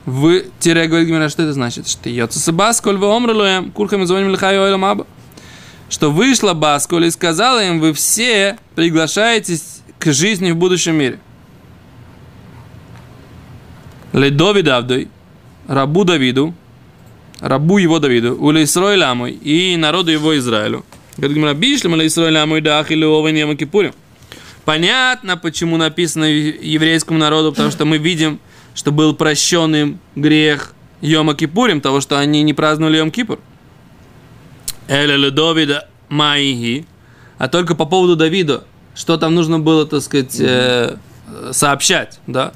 в 0.06 0.42
тире 0.60 0.88
говорит 0.88 1.08
Гимара, 1.08 1.30
что 1.30 1.44
это 1.44 1.54
значит? 1.54 1.88
Что 1.88 2.10
йоца 2.10 2.52
басколь 2.52 2.98
в 2.98 3.06
омрулуем, 3.06 3.72
курхам 3.72 4.06
звоним 4.06 4.30
лихаю 4.30 4.62
ойлам 4.62 4.84
аба. 4.84 5.08
Что 5.90 6.12
вышла 6.12 6.54
Басколь 6.54 7.06
и 7.06 7.12
сказала 7.12 7.66
им, 7.66 7.80
вы 7.80 7.94
все 7.94 8.58
приглашаетесь 8.76 9.82
к 9.98 10.14
жизни 10.14 10.52
в 10.52 10.56
будущем 10.56 10.96
мире. 10.96 11.20
Ледови 14.14 14.62
Давдой, 14.62 15.08
рабу 15.68 16.04
Давиду, 16.04 16.54
рабу 17.40 17.80
его 17.80 18.00
Давиду, 18.00 18.36
у 18.40 18.52
Лейсрой 18.52 18.98
Ламой 18.98 19.34
и 19.34 19.76
народу 19.78 20.12
его 20.12 20.38
Израилю. 20.38 20.86
Говорит 21.18 21.38
Гимара, 21.38 21.54
бишлем 21.54 21.96
Лейсрой 21.96 22.32
Ламой 22.32 22.62
да 22.62 22.80
ахили 22.80 23.04
овен 23.04 23.36
яма 23.36 23.56
кипурим. 23.56 23.94
Понятно, 24.66 25.38
почему 25.38 25.78
написано 25.78 26.26
еврейскому 26.26 27.18
народу, 27.18 27.52
потому 27.52 27.72
что 27.72 27.86
мы 27.86 27.98
видим, 27.98 28.40
что 28.76 28.92
был 28.92 29.16
прощен 29.16 29.76
им 29.76 30.00
грех 30.16 30.74
Йома 31.02 31.34
Кипурим, 31.34 31.82
того, 31.82 32.02
что 32.02 32.20
они 32.20 32.44
не 32.44 32.54
праздновали 32.54 32.98
Йом 32.98 33.10
Кипур. 33.10 33.40
Эля 34.90 35.16
Ледовида 35.16 35.88
Маихи. 36.10 36.86
А 37.38 37.48
только 37.48 37.76
по 37.76 37.86
поводу 37.86 38.16
Давида, 38.16 38.66
что 38.96 39.18
там 39.18 39.36
нужно 39.36 39.60
было, 39.60 39.86
так 39.86 40.02
сказать, 40.02 40.36
э, 40.40 40.98
сообщать, 41.52 42.20
да? 42.28 42.52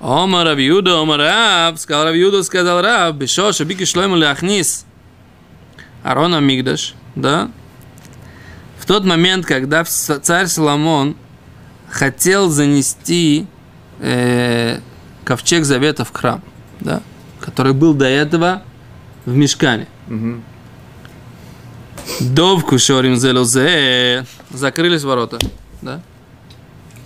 Омар 0.00 0.46
Равиуда, 0.46 1.00
Омар 1.00 1.20
Рав, 1.20 1.80
сказал 1.80 2.04
Равиуда, 2.04 2.42
сказал 2.42 2.82
Рав, 2.82 3.14
Бешо, 3.14 3.52
Шабики 3.52 3.84
Шлойму 3.84 4.16
Ляхнис, 4.16 4.84
Арона 6.02 6.40
Мигдаш, 6.40 6.94
да? 7.14 7.50
В 8.78 8.86
тот 8.86 9.04
момент, 9.04 9.46
когда 9.46 9.84
царь 9.84 10.46
Соломон 10.46 11.16
хотел 11.88 12.50
занести 12.50 13.46
э, 14.00 14.80
ковчег 15.24 15.64
завета 15.64 16.04
в 16.04 16.12
храм, 16.12 16.42
да? 16.80 17.02
который 17.40 17.72
был 17.72 17.94
до 17.94 18.06
этого 18.06 18.62
в 19.24 19.34
мешкане. 19.34 19.86
Мгм. 20.08 20.42
Довку 22.20 22.78
шорим 22.78 23.16
зелозе. 23.16 24.26
Закрылись 24.50 25.02
ворота. 25.04 25.38
Да? 25.82 26.00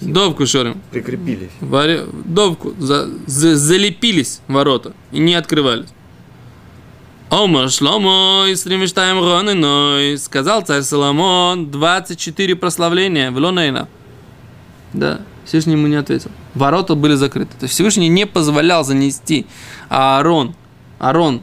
Довку 0.00 0.46
шорим. 0.46 0.80
Прикрепились. 0.90 1.50
Варе- 1.60 2.06
Довку. 2.24 2.74
За- 2.78 3.08
за- 3.26 3.56
залепились 3.56 4.40
ворота. 4.48 4.92
И 5.12 5.18
не 5.18 5.34
открывались. 5.34 5.88
Омар 7.30 7.70
Шломо 7.70 8.44
и 8.48 8.54
Сримиштаем 8.56 9.18
Роненой. 9.18 10.18
Сказал 10.18 10.62
царь 10.62 10.82
Соломон 10.82 11.70
24 11.70 12.54
прославления 12.56 13.30
в 13.30 13.36
Лонейна. 13.38 13.88
Да, 14.92 15.20
Всевышний 15.44 15.72
ему 15.72 15.86
не 15.88 15.96
ответил. 15.96 16.30
Ворота 16.54 16.94
были 16.94 17.14
закрыты. 17.14 17.52
То 17.58 17.64
есть 17.64 17.74
Всевышний 17.74 18.08
не 18.08 18.26
позволял 18.26 18.84
занести 18.84 19.46
Аарон, 19.88 20.54
Аарон, 21.00 21.40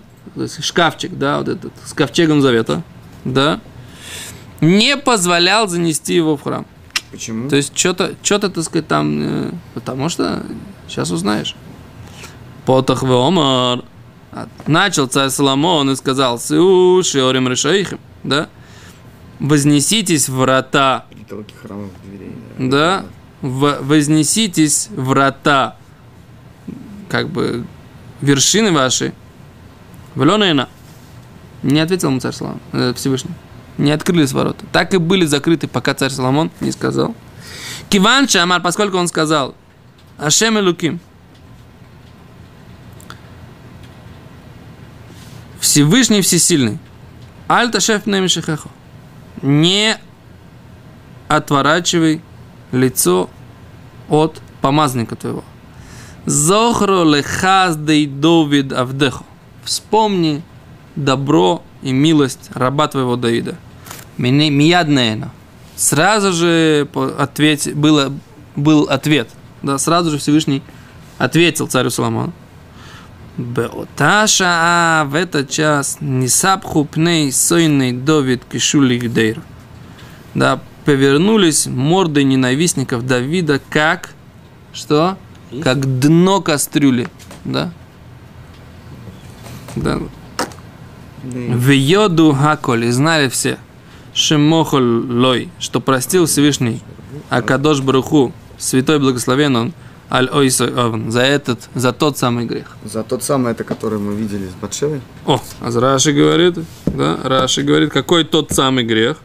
шкафчик, 0.61 1.17
да, 1.17 1.39
вот 1.39 1.49
этот, 1.49 1.73
с 1.85 1.93
ковчегом 1.93 2.41
завета, 2.41 2.83
да, 3.25 3.59
не 4.61 4.97
позволял 4.97 5.67
занести 5.67 6.13
его 6.15 6.37
в 6.37 6.41
храм. 6.43 6.65
Почему? 7.11 7.49
То 7.49 7.55
есть 7.55 7.77
что-то, 7.77 8.15
что-то, 8.23 8.49
так 8.49 8.63
сказать, 8.63 8.87
там, 8.87 9.19
э, 9.21 9.51
потому 9.73 10.09
что 10.09 10.45
сейчас 10.87 11.11
узнаешь. 11.11 11.55
Потах 12.65 13.03
в 13.03 13.11
Омар. 13.11 13.83
А, 14.31 14.47
Начал 14.67 15.07
царь 15.07 15.29
Соломон 15.29 15.89
и 15.91 15.95
сказал, 15.95 16.39
Сиу, 16.39 17.03
Шиорим 17.03 17.49
Решаихим, 17.49 17.99
да? 18.23 18.47
Вознеситесь 19.39 20.29
врата, 20.29 21.05
Потолки 21.11 21.53
храмов 21.61 21.89
дверей. 22.05 22.35
да? 22.57 23.05
В- 23.41 23.79
вознеситесь 23.81 24.87
врата, 24.91 25.75
как 27.09 27.27
бы, 27.29 27.65
вершины 28.21 28.71
ваши. 28.71 29.13
Вленена. 30.15 30.69
Не 31.63 31.79
ответил 31.79 32.09
ему 32.09 32.19
царь 32.19 32.33
Соломон, 32.33 32.59
э, 32.73 32.93
Всевышний. 32.95 33.31
Не 33.77 33.91
открылись 33.91 34.31
ворота. 34.31 34.65
Так 34.71 34.93
и 34.93 34.97
были 34.97 35.25
закрыты, 35.25 35.67
пока 35.67 35.93
царь 35.93 36.11
Соломон 36.11 36.51
не 36.59 36.71
сказал. 36.71 37.15
Киван 37.89 38.27
Шамар, 38.27 38.61
поскольку 38.61 38.97
он 38.97 39.07
сказал, 39.07 39.55
Ашем 40.17 40.57
и 40.57 40.61
Луким. 40.61 40.99
Всевышний 45.59 46.21
Всесильный. 46.21 46.79
Альта 47.47 47.79
шеф 47.79 48.05
Немишехехо. 48.05 48.69
Не 49.41 49.97
отворачивай 51.27 52.21
лицо 52.71 53.29
от 54.09 54.41
помазника 54.61 55.15
твоего. 55.15 55.43
Зохро 56.25 57.03
лехаз 57.03 57.77
дей 57.77 58.05
Довид 58.05 58.73
Авдехо. 58.73 59.23
Вспомни 59.63 60.43
добро 60.95 61.63
и 61.81 61.91
милость 61.91 62.49
раба 62.53 62.87
твоего 62.87 63.15
Давида. 63.15 63.57
Мияднеена. 64.17 65.31
Сразу 65.75 66.31
же 66.33 66.87
ответь, 67.17 67.73
было, 67.73 68.13
был 68.55 68.83
ответ. 68.83 69.29
Да, 69.63 69.77
сразу 69.77 70.11
же 70.11 70.17
Всевышний 70.17 70.61
ответил 71.17 71.67
царю 71.67 71.89
Соломону. 71.89 72.33
Беоташа 73.37 75.03
в 75.07 75.15
этот 75.15 75.49
час 75.49 75.97
не 76.01 76.27
сапху 76.27 76.85
пней 76.85 77.31
сойный 77.31 77.93
Довид 77.93 78.43
кишули 78.45 78.99
гдейр. 78.99 79.41
Да, 80.35 80.61
повернулись 80.85 81.65
морды 81.67 82.23
ненавистников 82.23 83.05
Давида 83.05 83.61
как, 83.69 84.13
что? 84.73 85.17
Как 85.63 85.99
дно 85.99 86.41
кастрюли, 86.41 87.07
да? 87.43 87.71
Да. 89.75 89.99
В 91.23 91.69
йоду 91.69 92.33
хаколь, 92.33 92.85
и 92.85 92.91
знали 92.91 93.29
все, 93.29 93.57
шемохоль 94.13 94.83
лой, 94.83 95.49
что 95.59 95.79
простил 95.79 96.25
Всевышний 96.25 96.81
Акадош 97.29 97.81
Баруху, 97.81 98.33
святой 98.57 98.99
благословен 98.99 99.55
он, 99.55 99.73
аль 100.09 100.29
ойсой 100.31 100.73
овн, 100.73 101.11
за 101.11 101.21
этот, 101.21 101.69
за 101.75 101.93
тот 101.93 102.17
самый 102.17 102.45
грех. 102.45 102.75
За 102.83 103.03
тот 103.03 103.23
самый, 103.23 103.51
это, 103.51 103.63
который 103.63 103.99
мы 103.99 104.15
видели 104.15 104.47
с 104.47 104.53
Батшевой. 104.53 105.01
О, 105.25 105.39
а 105.61 105.79
Раши 105.79 106.11
говорит, 106.11 106.57
да, 106.85 107.17
Раши 107.23 107.61
говорит, 107.61 107.91
какой 107.91 108.23
тот 108.23 108.51
самый 108.51 108.83
грех? 108.83 109.17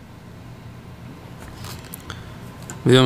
Я 2.84 3.02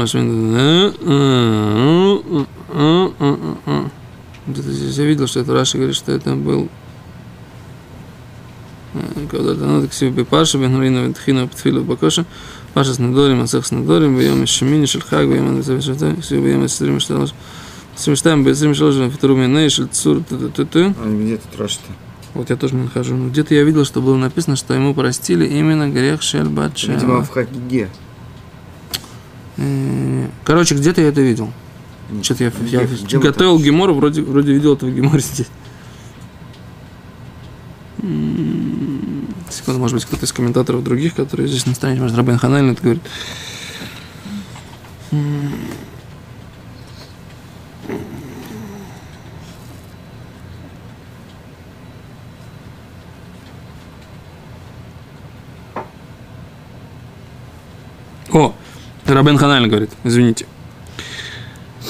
видел, 5.05 5.27
что 5.27 5.41
это 5.41 5.53
Раши 5.55 5.79
говорит, 5.79 5.97
что 5.97 6.13
это 6.13 6.35
был 6.35 6.69
когда-то 9.31 9.55
дано 9.55 9.83
так 9.83 9.93
себе 9.93 10.25
паша, 10.25 10.59
бенурина, 10.59 11.05
вентхина, 11.05 11.47
птфилу, 11.47 11.83
бакоша, 11.83 12.25
паша 12.75 12.95
с 12.95 12.99
надорим, 12.99 13.43
асах 13.43 13.67
с 13.67 13.71
надорим, 13.71 14.19
бьем 14.19 14.43
из 14.43 14.49
шумини, 14.51 14.87
шельхаг, 14.87 15.27
бьем 15.29 15.59
из 15.59 15.67
завишата, 15.67 16.15
все 16.21 16.41
бьем 16.41 16.65
из 16.65 16.73
стрим, 16.73 17.01
что 17.01 17.19
лошадь. 17.19 17.35
Смештаем, 17.97 18.45
бьем 18.45 18.73
из 18.73 19.13
фитруми, 19.13 19.47
нейшель, 19.47 19.89
цур, 19.89 20.23
т-т-т-т. 20.23 20.95
А 20.99 21.23
где 21.23 21.37
ты 21.37 21.57
трош-то? 21.57 21.93
Вот 22.35 22.51
я 22.51 22.57
тоже 22.57 22.75
не 22.75 22.85
нахожу. 22.85 23.17
Ну, 23.17 23.29
где-то 23.29 23.55
я 23.55 23.65
видел, 23.65 23.85
что 23.85 24.01
было 24.01 24.17
написано, 24.17 24.57
что 24.57 24.73
ему 24.75 24.95
простили 24.95 25.47
именно 25.47 25.89
грех 25.89 26.23
Шельбача. 26.23 26.93
Видимо, 26.93 27.23
в 27.23 27.31
Хагиге. 27.31 27.89
Э, 29.57 30.29
короче, 30.45 30.75
где-то 30.77 31.01
я 31.01 31.09
это 31.09 31.21
видел. 31.21 31.53
Что-то 32.23 32.45
я, 32.45 32.53
я 32.71 33.19
готовил 33.19 33.59
Гемор, 33.59 33.93
вроде, 33.93 34.23
вроде 34.23 34.53
видел 34.53 34.75
этого 34.75 34.91
Гемора 34.91 35.19
здесь. 35.19 35.49
Секунду, 39.71 39.83
может 39.83 39.95
быть, 39.95 40.05
кто-то 40.05 40.25
из 40.25 40.33
комментаторов 40.33 40.83
других, 40.83 41.15
которые 41.15 41.47
здесь 41.47 41.65
на 41.65 41.75
странице, 41.75 42.03
может, 42.03 42.17
Рабен 42.17 42.39
Ханель 42.39 42.73
это 42.73 42.83
говорит. 42.83 43.03
О, 58.33 58.53
Рабен 59.07 59.39
Ханель 59.39 59.69
говорит, 59.69 59.91
извините. 60.03 60.47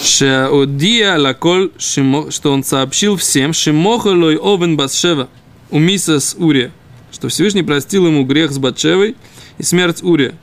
Шаудия 0.02 1.16
лаколь, 1.16 1.72
что 1.78 2.52
он 2.52 2.62
сообщил 2.62 3.16
всем, 3.16 3.54
Шимохалой 3.54 4.36
Овен 4.36 4.76
Басшева, 4.76 5.30
у 5.70 5.78
миссис 5.78 6.34
Урия, 6.38 6.72
что 7.12 7.28
Всевышний 7.28 7.62
простил 7.62 8.06
ему 8.06 8.24
грех 8.24 8.52
с 8.52 8.58
Батшевой 8.58 9.16
и 9.58 9.62
смерть 9.62 10.02
Урия. 10.02 10.34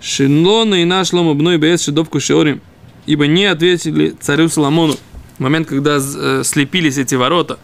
Шинлона 0.00 0.82
и 0.82 0.84
наш 0.84 1.12
лом 1.12 1.28
обной 1.28 1.58
бес 1.58 1.82
шедовку 1.82 2.20
шеорим, 2.20 2.60
ибо 3.06 3.26
не 3.26 3.44
ответили 3.44 4.14
царю 4.20 4.48
Соломону 4.48 4.96
в 5.38 5.40
момент, 5.40 5.68
когда 5.68 5.98
э, 5.98 6.42
слепились 6.44 6.98
эти 6.98 7.14
ворота. 7.14 7.58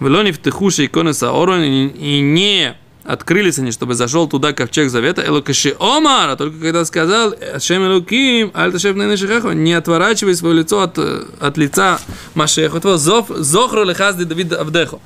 Велони 0.00 0.32
в 0.32 0.38
тыхуше 0.38 0.86
иконы 0.86 1.12
Саорон, 1.12 1.62
и 1.62 2.20
не 2.20 2.76
открылись 3.04 3.58
они, 3.58 3.72
чтобы 3.72 3.94
зашел 3.94 4.28
туда 4.28 4.52
ковчег 4.52 4.90
завета, 4.90 5.26
Элокаши 5.26 5.74
Омар, 5.80 6.30
а 6.30 6.36
только 6.36 6.58
когда 6.58 6.84
сказал, 6.84 7.34
Ашем 7.54 7.84
Элоким, 7.84 8.50
Альташев 8.54 8.96
Нейнешихаху, 8.96 9.52
не 9.52 9.72
отворачивай 9.72 10.36
свое 10.36 10.56
лицо 10.56 10.82
от, 10.82 10.98
э, 10.98 11.24
от 11.40 11.56
лица 11.56 11.98
Машеху, 12.34 12.80
зов, 12.96 13.28
Зохру 13.30 13.84
Лехазди 13.84 14.24
Давид 14.24 14.52
Авдеху. 14.52 15.00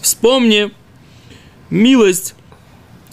Вспомни 0.00 0.70
милость 1.70 2.34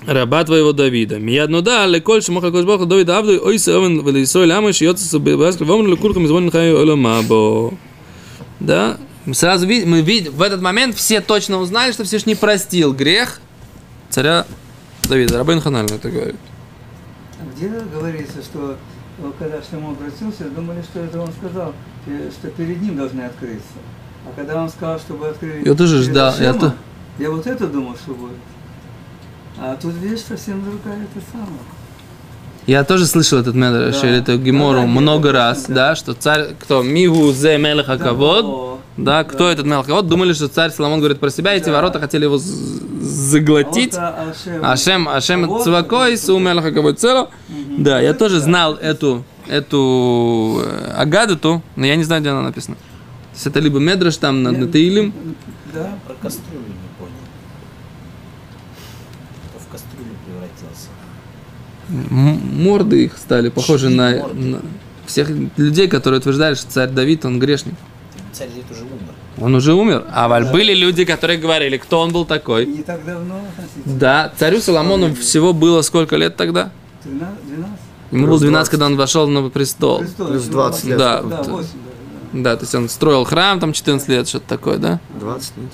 раба 0.05 0.43
твоего 0.43 0.73
Давида. 0.73 1.17
Миядно 1.19 1.61
да, 1.61 1.85
леколь 1.85 2.21
шмоха 2.21 2.51
кош 2.51 2.65
баху 2.65 2.85
Давида 2.85 3.19
Авду, 3.19 3.39
ой 3.43 3.57
сеовен 3.57 4.05
велисой 4.05 4.47
ламы, 4.47 4.73
шьется 4.73 5.07
суббаскр, 5.07 5.65
вомр 5.65 5.87
лекуркам 5.87 6.25
изволен 6.25 6.51
хаю 6.51 6.79
оламабо. 6.79 7.73
Да? 8.59 8.97
Мы 9.25 9.33
сразу 9.33 9.65
видим, 9.65 9.89
мы 9.91 10.01
видим, 10.01 10.33
в 10.33 10.41
этот 10.41 10.61
момент 10.61 10.95
все 10.95 11.19
точно 11.19 11.59
узнали, 11.59 11.91
что 11.91 12.03
Всевышний 12.03 12.35
простил 12.35 12.93
грех 12.93 13.39
царя 14.09 14.45
Давида. 15.09 15.39
Рабин 15.39 15.61
Ханаль 15.61 15.87
это 15.87 16.09
говорит. 16.09 16.35
А 17.39 17.55
Где 17.55 17.67
говорится, 17.67 18.43
что 18.43 18.77
э, 19.19 19.31
когда 19.39 19.61
Шлемо 19.63 19.91
обратился, 19.91 20.45
думали, 20.55 20.81
что 20.83 20.99
это 20.99 21.19
он 21.19 21.31
сказал, 21.33 21.73
э, 22.05 22.29
что 22.31 22.49
перед 22.49 22.81
ним 22.81 22.97
должны 22.97 23.21
открыться. 23.21 23.65
А 24.27 24.33
когда 24.35 24.61
он 24.61 24.69
сказал, 24.69 24.99
чтобы 24.99 25.27
открыть 25.27 25.65
Я 25.65 25.73
тоже 25.73 25.99
перед 26.01 26.11
ждал, 26.11 26.33
то- 26.59 26.75
я 27.19 27.31
вот 27.31 27.47
это 27.47 27.67
думал, 27.67 27.95
что 27.95 28.13
будет. 28.13 28.37
А 29.57 29.75
тут 29.81 29.93
видишь, 29.95 30.21
совсем 30.21 30.61
другая 30.63 31.01
это 31.03 31.25
самое. 31.31 31.59
Я 32.67 32.83
тоже 32.83 33.05
слышал 33.05 33.37
этот 33.39 33.53
медраш, 33.55 34.01
Да. 34.01 34.07
или 34.09 34.17
это 34.17 34.37
Гемору 34.37 34.79
Да, 34.79 34.85
да, 34.85 34.87
много 34.87 35.29
это 35.29 35.37
раз, 35.37 35.65
да. 35.67 35.73
да. 35.89 35.95
что 35.95 36.13
царь, 36.15 36.55
кто, 36.59 36.81
Мигу 36.81 37.31
зе 37.31 37.57
Мелеха 37.59 37.95
Да, 37.95 38.05
Кавод, 38.05 38.45
о, 38.45 38.79
да, 38.97 39.23
кто 39.23 39.45
да. 39.45 39.51
этот 39.53 39.65
Мелеха 39.67 39.83
Кавод, 39.89 40.07
думали, 40.07 40.33
что 40.33 40.47
царь 40.47 40.71
Соломон 40.71 40.99
говорит 40.99 41.19
про 41.19 41.29
себя, 41.29 41.53
эти 41.53 41.65
Да. 41.65 41.73
ворота 41.73 41.99
хотели 41.99 42.23
его 42.23 42.37
заглотить. 42.39 43.93
А 43.95 44.31
а, 44.63 44.71
Ашем, 44.71 45.07
Ашем, 45.07 45.45
Вот, 45.47 45.63
Цвакой, 45.63 46.17
Су 46.17 46.39
Мелеха 46.39 46.71
Кавод 46.71 46.99
Цело. 46.99 47.29
Да, 47.77 48.01
я 48.01 48.15
тоже 48.15 48.39
да. 48.39 48.45
знал 48.45 48.73
эту, 48.73 49.23
эту 49.47 50.61
э, 50.65 50.91
Агадату, 50.97 51.61
но 51.75 51.85
я 51.85 51.95
не 51.95 52.03
знаю, 52.03 52.21
где 52.23 52.31
она 52.31 52.41
написана. 52.41 52.77
То 52.77 52.81
есть 53.35 53.45
это 53.45 53.59
либо 53.59 53.77
Медраш 53.79 54.17
там 54.17 54.41
на, 54.41 54.51
на 54.51 54.67
Таилим, 54.67 55.13
Да. 55.71 55.91
Про 56.07 56.15
кастрюлю 56.15 56.61
не 56.65 56.89
понял. 56.97 57.11
Кто 59.49 59.59
в 59.59 59.67
кастрюлю 59.71 60.15
превратился? 60.25 60.87
М- 61.84 61.84
морды 62.09 63.05
их 63.05 63.17
стали 63.17 63.49
похожи 63.49 63.89
на, 63.89 64.27
на 64.27 64.61
всех 65.05 65.29
людей, 65.57 65.87
которые 65.87 66.19
утверждали, 66.19 66.55
что 66.55 66.69
царь 66.71 66.89
Давид, 66.89 67.25
он 67.25 67.39
грешник. 67.39 67.75
Царь 68.33 68.49
Давид 68.49 68.65
уже 68.71 68.81
умер. 68.81 69.13
Он 69.37 69.55
уже 69.55 69.73
умер. 69.73 70.05
А 70.13 70.27
Да. 70.27 70.51
были 70.51 70.73
люди, 70.73 71.03
которые 71.05 71.37
говорили, 71.39 71.77
кто 71.77 71.99
он 71.99 72.11
был 72.11 72.25
такой. 72.25 72.65
Не 72.65 72.83
так 72.83 73.03
давно, 73.05 73.35
относительно. 73.57 73.99
Да, 73.99 74.31
царю 74.37 74.61
Соломону 74.61 75.13
всего 75.15 75.53
было 75.53 75.81
сколько 75.81 76.15
лет 76.15 76.35
тогда? 76.37 76.71
13, 77.03 77.35
12? 77.47 77.69
Ему 78.11 78.27
было 78.27 78.39
12, 78.39 78.51
20. 78.51 78.71
когда 78.71 78.85
он 78.85 78.95
вошел 78.95 79.27
на 79.27 79.49
престол. 79.49 79.99
Престол, 79.99 80.27
плюс 80.27 80.45
ну, 80.45 80.51
20 80.51 80.83
лет. 80.85 80.97
Да, 80.97 81.21
Да, 81.21 81.37
вот, 81.37 81.47
8 81.47 81.49
даже, 81.57 81.69
Да, 82.43 82.55
то 82.55 82.63
есть 82.63 82.75
он 82.75 82.89
строил 82.89 83.23
храм 83.25 83.59
там 83.59 83.73
14 83.73 84.07
лет, 84.07 84.27
что-то 84.27 84.47
такое, 84.47 84.77
да? 84.77 84.99
20 85.19 85.57
нет. 85.57 85.71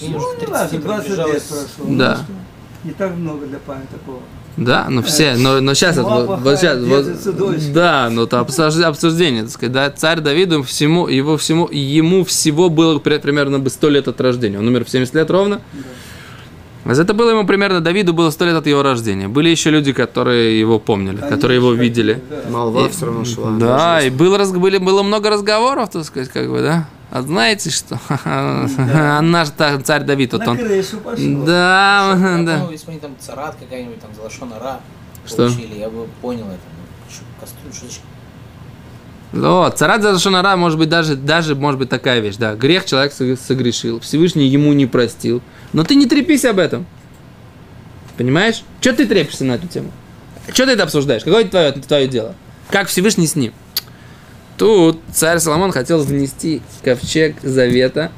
И 0.00 0.08
да. 0.08 0.16
уже 0.18 0.26
Ну, 0.26 0.38
30 0.38 0.50
важно, 0.50 0.78
20 0.80 1.08
лет 1.10 1.42
прошло. 1.42 1.66
Да. 1.96 2.18
Ну, 2.28 2.34
Не 2.84 2.92
так 2.92 3.14
много 3.16 3.46
для 3.46 3.58
памяти 3.58 3.88
такого. 3.92 4.20
Да, 4.56 4.86
ну 4.88 5.02
все, 5.02 5.36
но, 5.36 5.60
но 5.60 5.74
сейчас, 5.74 5.98
вот, 5.98 6.26
вот 6.40 6.58
сейчас, 6.58 6.78
вот- 6.80 7.72
да, 7.74 8.08
ну 8.10 8.22
это 8.22 8.40
обсужд- 8.40 8.82
обсуждение, 8.84 9.42
так 9.42 9.52
сказать, 9.52 9.72
да, 9.72 9.90
царь 9.90 10.20
Давиду 10.20 10.62
всему, 10.62 11.08
его 11.08 11.36
всему, 11.36 11.68
ему 11.70 12.24
всего 12.24 12.70
было 12.70 12.98
при- 12.98 13.18
примерно 13.18 13.58
бы 13.58 13.68
100 13.68 13.90
лет 13.90 14.08
от 14.08 14.18
рождения, 14.20 14.58
он 14.58 14.66
умер 14.66 14.86
в 14.86 14.88
70 14.88 15.14
лет 15.14 15.30
ровно, 15.30 15.60
А 16.88 16.92
это 16.92 17.14
было 17.14 17.30
ему 17.30 17.44
примерно, 17.46 17.80
Давиду 17.80 18.12
было 18.14 18.30
100 18.30 18.44
лет 18.46 18.54
от 18.54 18.66
его 18.68 18.82
рождения, 18.82 19.26
были 19.28 19.48
еще 19.50 19.70
люди, 19.70 19.92
которые 19.92 20.58
его 20.58 20.78
помнили, 20.78 21.16
которые 21.16 21.56
его 21.56 21.70
Конечно, 21.70 21.82
видели, 21.82 22.22
да. 22.30 22.50
Молва 22.50 22.86
И- 22.86 22.90
все 22.90 23.06
равно 23.06 23.24
шла. 23.24 23.50
Да, 23.58 24.00
и 24.02 24.08
было, 24.08 24.38
раз- 24.38 24.52
были, 24.52 24.78
было 24.78 25.02
много 25.02 25.28
разговоров, 25.28 25.90
так 25.90 26.04
сказать, 26.04 26.28
как 26.30 26.48
бы, 26.48 26.60
да. 26.62 26.88
А 27.10 27.22
знаете 27.22 27.70
что? 27.70 27.98
А 28.24 29.20
наш 29.22 29.50
та- 29.50 29.80
царь 29.80 30.04
Давид, 30.04 30.32
вот 30.32 30.44
На 30.44 30.50
он. 30.52 30.58
крышу 30.58 30.98
пошло. 30.98 31.44
Да, 31.44 32.14
Ну, 32.16 32.44
да. 32.46 32.66
если 32.70 32.86
бы 32.86 32.92
они 32.92 33.00
там 33.00 33.12
царат 33.18 33.56
какая-нибудь, 33.60 34.00
там, 34.00 34.10
Залашона 34.14 34.58
Ра 34.58 34.80
Что? 35.24 35.36
получили, 35.48 35.78
я 35.78 35.88
бы 35.88 36.06
понял 36.20 36.46
это. 36.46 36.58
Ну, 37.64 37.70
значит? 37.72 38.00
О, 39.32 39.70
царат 39.70 40.02
за 40.02 40.18
Шонара, 40.18 40.56
может 40.56 40.78
быть, 40.78 40.88
даже, 40.88 41.14
даже, 41.16 41.54
может 41.54 41.78
быть, 41.78 41.88
такая 41.88 42.20
вещь, 42.20 42.36
да. 42.36 42.54
Грех 42.54 42.84
человек 42.86 43.12
сог- 43.12 43.36
согрешил, 43.38 44.00
Всевышний 44.00 44.46
ему 44.46 44.72
не 44.72 44.86
простил. 44.86 45.42
Но 45.72 45.84
ты 45.84 45.94
не 45.94 46.06
трепись 46.06 46.44
об 46.44 46.58
этом. 46.58 46.86
Понимаешь? 48.16 48.62
Что 48.80 48.94
ты 48.94 49.06
трепишься 49.06 49.44
на 49.44 49.52
эту 49.52 49.66
тему? 49.68 49.90
Что 50.52 50.64
ты 50.64 50.72
это 50.72 50.84
обсуждаешь? 50.84 51.22
Какое 51.24 51.42
это 51.42 51.50
твое, 51.50 51.72
твое 51.72 52.08
дело? 52.08 52.34
Как 52.70 52.88
Всевышний 52.88 53.26
с 53.26 53.36
ним? 53.36 53.52
Тут 54.58 55.00
царь 55.12 55.38
Соломон 55.38 55.72
хотел 55.72 56.02
внести 56.02 56.62
ковчег 56.82 57.36
завета, 57.42 58.10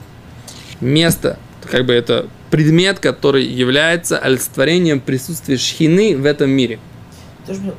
место, 0.81 1.39
как 1.69 1.85
бы 1.85 1.93
это 1.93 2.29
предмет, 2.51 3.01
который 3.01 3.45
является 3.45 4.19
олицетворением 4.19 5.01
присутствия 5.01 5.57
шхины 5.57 6.17
в 6.17 6.25
этом 6.25 6.51
мире. 6.51 6.79
Ты 7.47 7.55
же 7.55 7.61
мне- 7.61 7.73
ты 7.73 7.77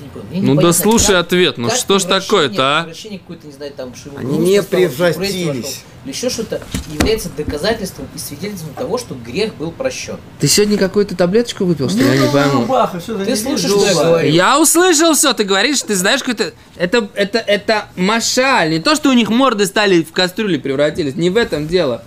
не 0.00 0.08
понял, 0.08 0.26
мне 0.30 0.40
Ну 0.40 0.60
да 0.60 0.72
слушай 0.72 1.08
как- 1.16 1.26
ответ, 1.26 1.58
ну 1.58 1.68
как 1.68 1.78
что 1.78 1.98
ж 1.98 2.04
такое-то, 2.04 2.78
а? 2.80 2.84
Какой-то, 2.84 3.46
не 3.46 3.52
знаю, 3.52 3.72
там 3.76 3.94
Шиву 3.94 4.16
Они 4.18 4.38
не 4.38 4.62
превратились. 4.62 5.82
Или 6.04 6.12
еще 6.12 6.30
что-то 6.30 6.60
является 6.92 7.28
доказательством 7.36 8.06
и 8.14 8.18
свидетельством 8.18 8.72
того, 8.74 8.98
что 8.98 9.14
грех 9.14 9.54
был 9.56 9.70
прощен. 9.72 10.16
Ты 10.40 10.48
сегодня 10.48 10.78
какую-то 10.78 11.16
таблеточку 11.16 11.64
выпил, 11.64 11.88
что 11.90 11.98
ли? 11.98 12.04
я 12.06 12.16
не 12.16 12.26
Ну, 12.26 12.32
пойму. 12.32 13.00
Что 13.00 13.18
за 13.18 13.24
Ты 13.24 13.32
вижу 13.32 13.68
что 13.68 13.86
я 13.86 13.94
говорю? 13.94 14.30
Я 14.30 14.60
услышал 14.60 15.14
все, 15.14 15.32
ты 15.34 15.44
говоришь, 15.44 15.82
ты 15.82 15.94
знаешь 15.94 16.20
какой-то... 16.20 16.52
Это, 16.76 17.08
это, 17.14 17.38
это 17.38 17.88
машаль, 17.96 18.70
не 18.70 18.78
то, 18.78 18.94
что 18.94 19.10
у 19.10 19.12
них 19.12 19.28
морды 19.28 19.66
стали 19.66 20.02
в 20.02 20.12
кастрюли 20.12 20.56
превратились, 20.56 21.14
не 21.16 21.30
в 21.30 21.36
этом 21.36 21.66
дело. 21.68 22.02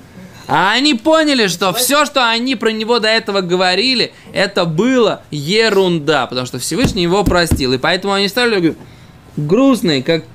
А 0.47 0.73
они 0.73 0.95
поняли, 0.95 1.47
что 1.47 1.73
все, 1.73 2.06
что 2.06 2.30
они 2.30 2.56
про 2.56 2.71
него 2.71 2.99
до 2.99 3.08
этого 3.08 3.41
говорили, 3.41 4.13
это 4.34 4.65
было 4.65 5.21
ерунда, 5.32 6.27
потому 6.27 6.45
что 6.45 6.60
Всевышний 6.60 7.04
его 7.04 7.23
простил. 7.23 7.73
И 7.73 7.77
поэтому 7.77 8.13
они 8.13 8.27
стали 8.27 8.75
грустные, 9.38 10.04
как 10.04 10.25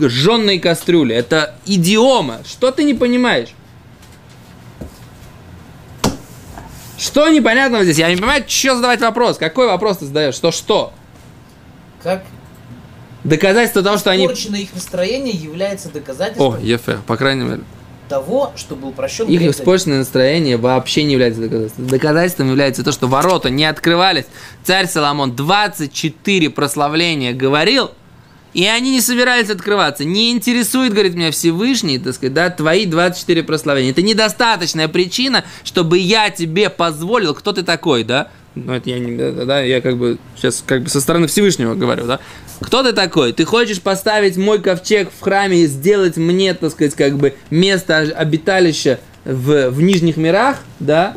жженные 0.00 0.60
кастрюли. 0.60 1.14
Это 1.14 1.54
идиома. 1.66 2.40
Что 2.46 2.70
ты 2.70 2.84
не 2.84 2.94
понимаешь? 2.94 3.48
Что 6.98 7.28
непонятного 7.28 7.84
здесь? 7.84 7.98
Я 7.98 8.08
не 8.08 8.16
понимаю, 8.16 8.44
что 8.46 8.76
задавать 8.76 9.00
вопрос. 9.00 9.36
Какой 9.36 9.66
вопрос 9.66 9.98
ты 9.98 10.06
задаешь? 10.06 10.34
Что 10.34 10.52
что? 10.52 10.92
Как 12.02 12.24
Доказательство 13.24 13.82
того, 13.82 13.96
что 13.96 14.10
они... 14.10 14.24
испорченное 14.24 14.60
их 14.60 14.74
настроение 14.74 15.34
является 15.34 15.88
доказательством 15.90 16.54
О, 16.54 16.58
ЕФ, 16.58 16.82
по 17.06 17.16
крайней 17.16 17.44
мере. 17.44 17.62
Того, 18.08 18.52
что 18.56 18.76
был 18.76 18.92
прощен 18.92 19.26
Их 19.26 19.40
грех 19.40 19.52
испорченное 19.52 19.98
настроение 19.98 20.56
вообще 20.56 21.04
не 21.04 21.12
является 21.12 21.40
доказательством. 21.40 21.86
Доказательством 21.86 22.48
является 22.48 22.84
то, 22.84 22.92
что 22.92 23.06
ворота 23.06 23.50
не 23.50 23.64
открывались. 23.64 24.26
Царь 24.62 24.86
Соломон 24.86 25.34
24 25.34 26.50
прославления 26.50 27.32
говорил, 27.32 27.90
И 28.54 28.66
они 28.66 28.92
не 28.92 29.00
собирались 29.00 29.50
открываться. 29.50 30.04
Не 30.04 30.30
интересует, 30.30 30.92
говорит 30.92 31.14
меня 31.14 31.32
Всевышний, 31.32 31.98
так 31.98 32.14
сказать, 32.14 32.32
да, 32.32 32.50
твои 32.50 32.86
24 32.86 33.42
прославления. 33.42 33.90
Это 33.90 34.02
недостаточная 34.02 34.86
причина, 34.86 35.44
чтобы 35.64 35.98
я 35.98 36.30
тебе 36.30 36.70
позволил, 36.70 37.34
кто 37.34 37.52
ты 37.52 37.64
такой, 37.64 38.04
да? 38.04 38.28
Ну, 38.54 38.72
это 38.72 38.88
я 38.88 39.00
не, 39.00 39.16
да, 39.16 39.44
да, 39.44 39.60
я 39.60 39.80
как 39.80 39.96
бы 39.96 40.18
сейчас 40.36 40.62
как 40.64 40.84
бы 40.84 40.88
со 40.88 41.00
стороны 41.00 41.26
Всевышнего 41.26 41.74
говорю, 41.74 42.06
да? 42.06 42.20
Кто 42.60 42.82
ты 42.82 42.92
такой? 42.92 43.32
Ты 43.32 43.44
хочешь 43.44 43.80
поставить 43.80 44.36
мой 44.36 44.60
ковчег 44.60 45.10
в 45.10 45.20
храме 45.22 45.62
и 45.62 45.66
сделать 45.66 46.16
мне, 46.16 46.54
так 46.54 46.70
сказать, 46.70 46.94
как 46.94 47.16
бы 47.16 47.34
место 47.50 47.98
обиталища 47.98 49.00
в, 49.24 49.70
в 49.70 49.82
нижних 49.82 50.16
мирах, 50.16 50.58
да? 50.80 51.16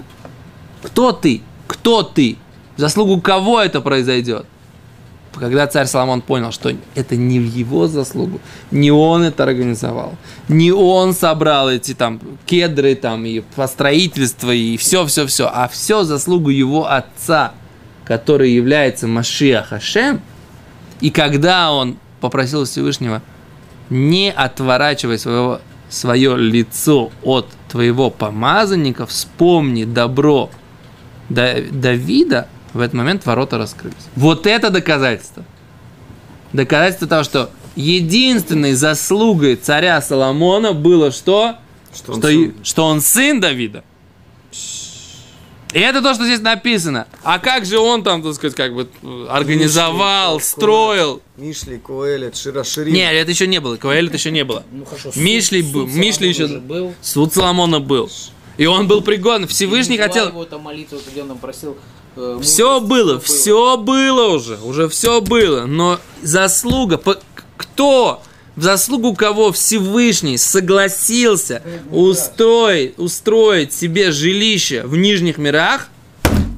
Кто 0.83 1.11
ты? 1.11 1.41
Кто 1.67 2.03
ты? 2.03 2.37
В 2.75 2.79
заслугу 2.79 3.21
кого 3.21 3.61
это 3.61 3.81
произойдет? 3.81 4.45
когда 5.39 5.67
царь 5.67 5.85
Соломон 5.85 6.21
понял, 6.21 6.51
что 6.51 6.73
это 6.95 7.15
не 7.15 7.39
в 7.39 7.45
его 7.45 7.87
заслугу, 7.87 8.39
не 8.71 8.91
он 8.91 9.23
это 9.23 9.43
организовал, 9.43 10.15
не 10.47 10.71
он 10.71 11.13
собрал 11.13 11.69
эти 11.69 11.93
там 11.93 12.19
кедры 12.45 12.95
там 12.95 13.25
и 13.25 13.41
построительство 13.55 14.51
и 14.51 14.77
все-все-все, 14.77 15.49
а 15.53 15.67
все 15.67 16.03
заслугу 16.03 16.49
его 16.49 16.89
отца, 16.89 17.53
который 18.05 18.51
является 18.51 19.07
Машиа 19.07 19.63
Хашем, 19.63 20.21
и 21.01 21.09
когда 21.09 21.71
он 21.71 21.97
попросил 22.21 22.65
Всевышнего, 22.65 23.21
не 23.89 24.31
отворачивай 24.31 25.19
своего, 25.19 25.61
свое 25.89 26.37
лицо 26.37 27.11
от 27.23 27.47
твоего 27.69 28.09
помазанника, 28.09 29.05
вспомни 29.05 29.85
добро 29.85 30.49
Давида, 31.29 32.47
в 32.73 32.79
этот 32.79 32.93
момент 32.93 33.25
ворота 33.25 33.57
раскрылись. 33.57 33.95
Вот 34.15 34.47
это 34.47 34.69
доказательство. 34.69 35.43
Доказательство 36.53 37.07
того, 37.07 37.23
что 37.23 37.49
единственной 37.75 38.73
заслугой 38.73 39.55
царя 39.55 40.01
Соломона 40.01 40.73
было 40.73 41.11
что? 41.11 41.55
Что 41.93 42.13
он 42.13 42.19
что, 42.19 42.27
сын. 42.29 42.55
что 42.63 42.85
он 42.85 43.01
сын 43.01 43.39
Давида. 43.39 43.83
И 45.73 45.79
это 45.79 46.01
то, 46.01 46.13
что 46.13 46.23
здесь 46.23 46.39
написано. 46.39 47.07
А 47.23 47.39
как 47.39 47.65
же 47.65 47.77
он 47.77 48.03
там, 48.03 48.23
так 48.23 48.33
сказать, 48.35 48.55
как 48.55 48.73
бы 48.73 48.87
организовал, 49.29 50.35
Мишли, 50.35 50.47
строил? 50.49 51.21
Мишли, 51.37 51.77
Коэлет, 51.77 52.35
Шира, 52.37 52.63
Ширим. 52.63 52.93
Не, 52.93 53.11
это 53.13 53.31
еще 53.31 53.47
не 53.47 53.59
было. 53.59 53.75
Коэлит 53.77 54.13
еще 54.13 54.31
не 54.31 54.43
было. 54.43 54.63
Ну 54.71 54.85
хорошо. 54.85 55.11
Мишли 55.15 55.61
суд- 55.61 55.71
был, 55.73 55.87
суд 55.87 55.95
Мишли 55.95 56.29
еще- 56.29 56.47
был. 56.47 56.93
Суд 57.01 57.33
Соломона 57.33 57.79
был. 57.79 58.09
И 58.57 58.65
он 58.65 58.87
был 58.87 59.01
пригоден. 59.01 59.47
Всевышний 59.47 59.97
хотел... 59.97 60.29
его 60.29 60.45
там 60.45 60.61
молитву, 60.61 60.99
где 61.11 61.21
он 61.21 61.37
просил. 61.37 61.77
э, 62.15 62.39
Все 62.41 62.79
было, 62.79 63.19
всё 63.19 63.35
все 63.37 63.77
было 63.77 64.29
уже, 64.29 64.57
уже 64.63 64.87
все 64.89 65.21
было. 65.21 65.65
Но 65.65 65.99
заслуга, 66.23 66.97
по- 66.97 67.19
кто, 67.57 68.21
в 68.57 68.63
заслугу 68.63 69.13
кого 69.13 69.51
Всевышний 69.51 70.37
согласился 70.37 71.61
устроить, 71.91 72.97
устроить 72.97 73.71
себе 73.71 74.11
жилище 74.11 74.81
в 74.83 74.97
нижних 74.97 75.37
мирах, 75.37 75.89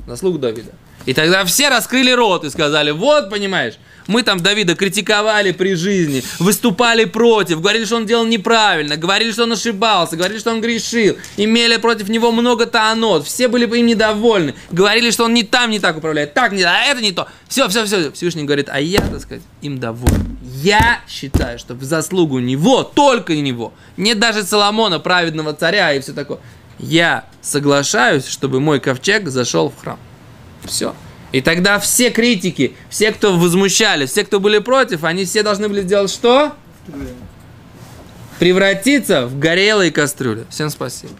заслуга 0.07 0.39
Давида. 0.39 0.71
И 1.05 1.13
тогда 1.13 1.45
все 1.45 1.69
раскрыли 1.69 2.11
рот 2.11 2.43
и 2.43 2.49
сказали, 2.49 2.91
вот, 2.91 3.29
понимаешь, 3.29 3.75
мы 4.09 4.23
там 4.23 4.39
Давида 4.39 4.75
критиковали 4.75 5.51
при 5.51 5.75
жизни, 5.75 6.23
выступали 6.39 7.05
против, 7.05 7.61
говорили, 7.61 7.85
что 7.85 7.97
он 7.97 8.07
делал 8.07 8.25
неправильно, 8.25 8.97
говорили, 8.97 9.31
что 9.31 9.43
он 9.43 9.51
ошибался, 9.51 10.17
говорили, 10.17 10.39
что 10.39 10.51
он 10.51 10.61
грешил, 10.61 11.15
имели 11.37 11.77
против 11.77 12.09
него 12.09 12.31
много 12.31 12.65
таанот, 12.65 13.27
все 13.27 13.47
были 13.47 13.65
бы 13.65 13.77
им 13.77 13.85
недовольны, 13.85 14.55
говорили, 14.71 15.11
что 15.11 15.25
он 15.25 15.35
не 15.35 15.43
там 15.43 15.69
не 15.69 15.79
так 15.79 15.95
управляет, 15.95 16.33
так 16.33 16.53
не, 16.53 16.63
а 16.63 16.85
это 16.85 17.01
не 17.01 17.11
то. 17.11 17.27
Все, 17.47 17.67
все, 17.69 17.85
все. 17.85 18.11
Всевышний 18.11 18.45
говорит, 18.45 18.67
а 18.71 18.81
я, 18.81 19.01
так 19.01 19.21
сказать, 19.21 19.43
им 19.61 19.79
доволен. 19.79 20.39
Я 20.41 21.01
считаю, 21.07 21.59
что 21.59 21.75
в 21.75 21.83
заслугу 21.83 22.39
него, 22.39 22.81
только 22.83 23.35
него, 23.35 23.73
не 23.95 24.15
даже 24.15 24.41
Соломона, 24.43 24.99
праведного 24.99 25.53
царя 25.53 25.93
и 25.93 25.99
все 25.99 26.13
такое, 26.13 26.39
я 26.79 27.25
соглашаюсь, 27.41 28.25
чтобы 28.25 28.59
мой 28.59 28.79
ковчег 28.79 29.29
зашел 29.29 29.69
в 29.69 29.79
храм. 29.79 29.99
Все. 30.65 30.95
И 31.31 31.41
тогда 31.41 31.79
все 31.79 32.09
критики, 32.09 32.75
все, 32.89 33.11
кто 33.11 33.37
возмущались, 33.37 34.09
все, 34.11 34.23
кто 34.23 34.39
были 34.39 34.59
против, 34.59 35.03
они 35.03 35.25
все 35.25 35.43
должны 35.43 35.69
были 35.69 35.81
сделать 35.81 36.09
что? 36.09 36.53
Превратиться 38.39 39.27
в 39.27 39.37
горелые 39.37 39.91
кастрюли. 39.91 40.45
Всем 40.49 40.69
спасибо. 40.69 41.13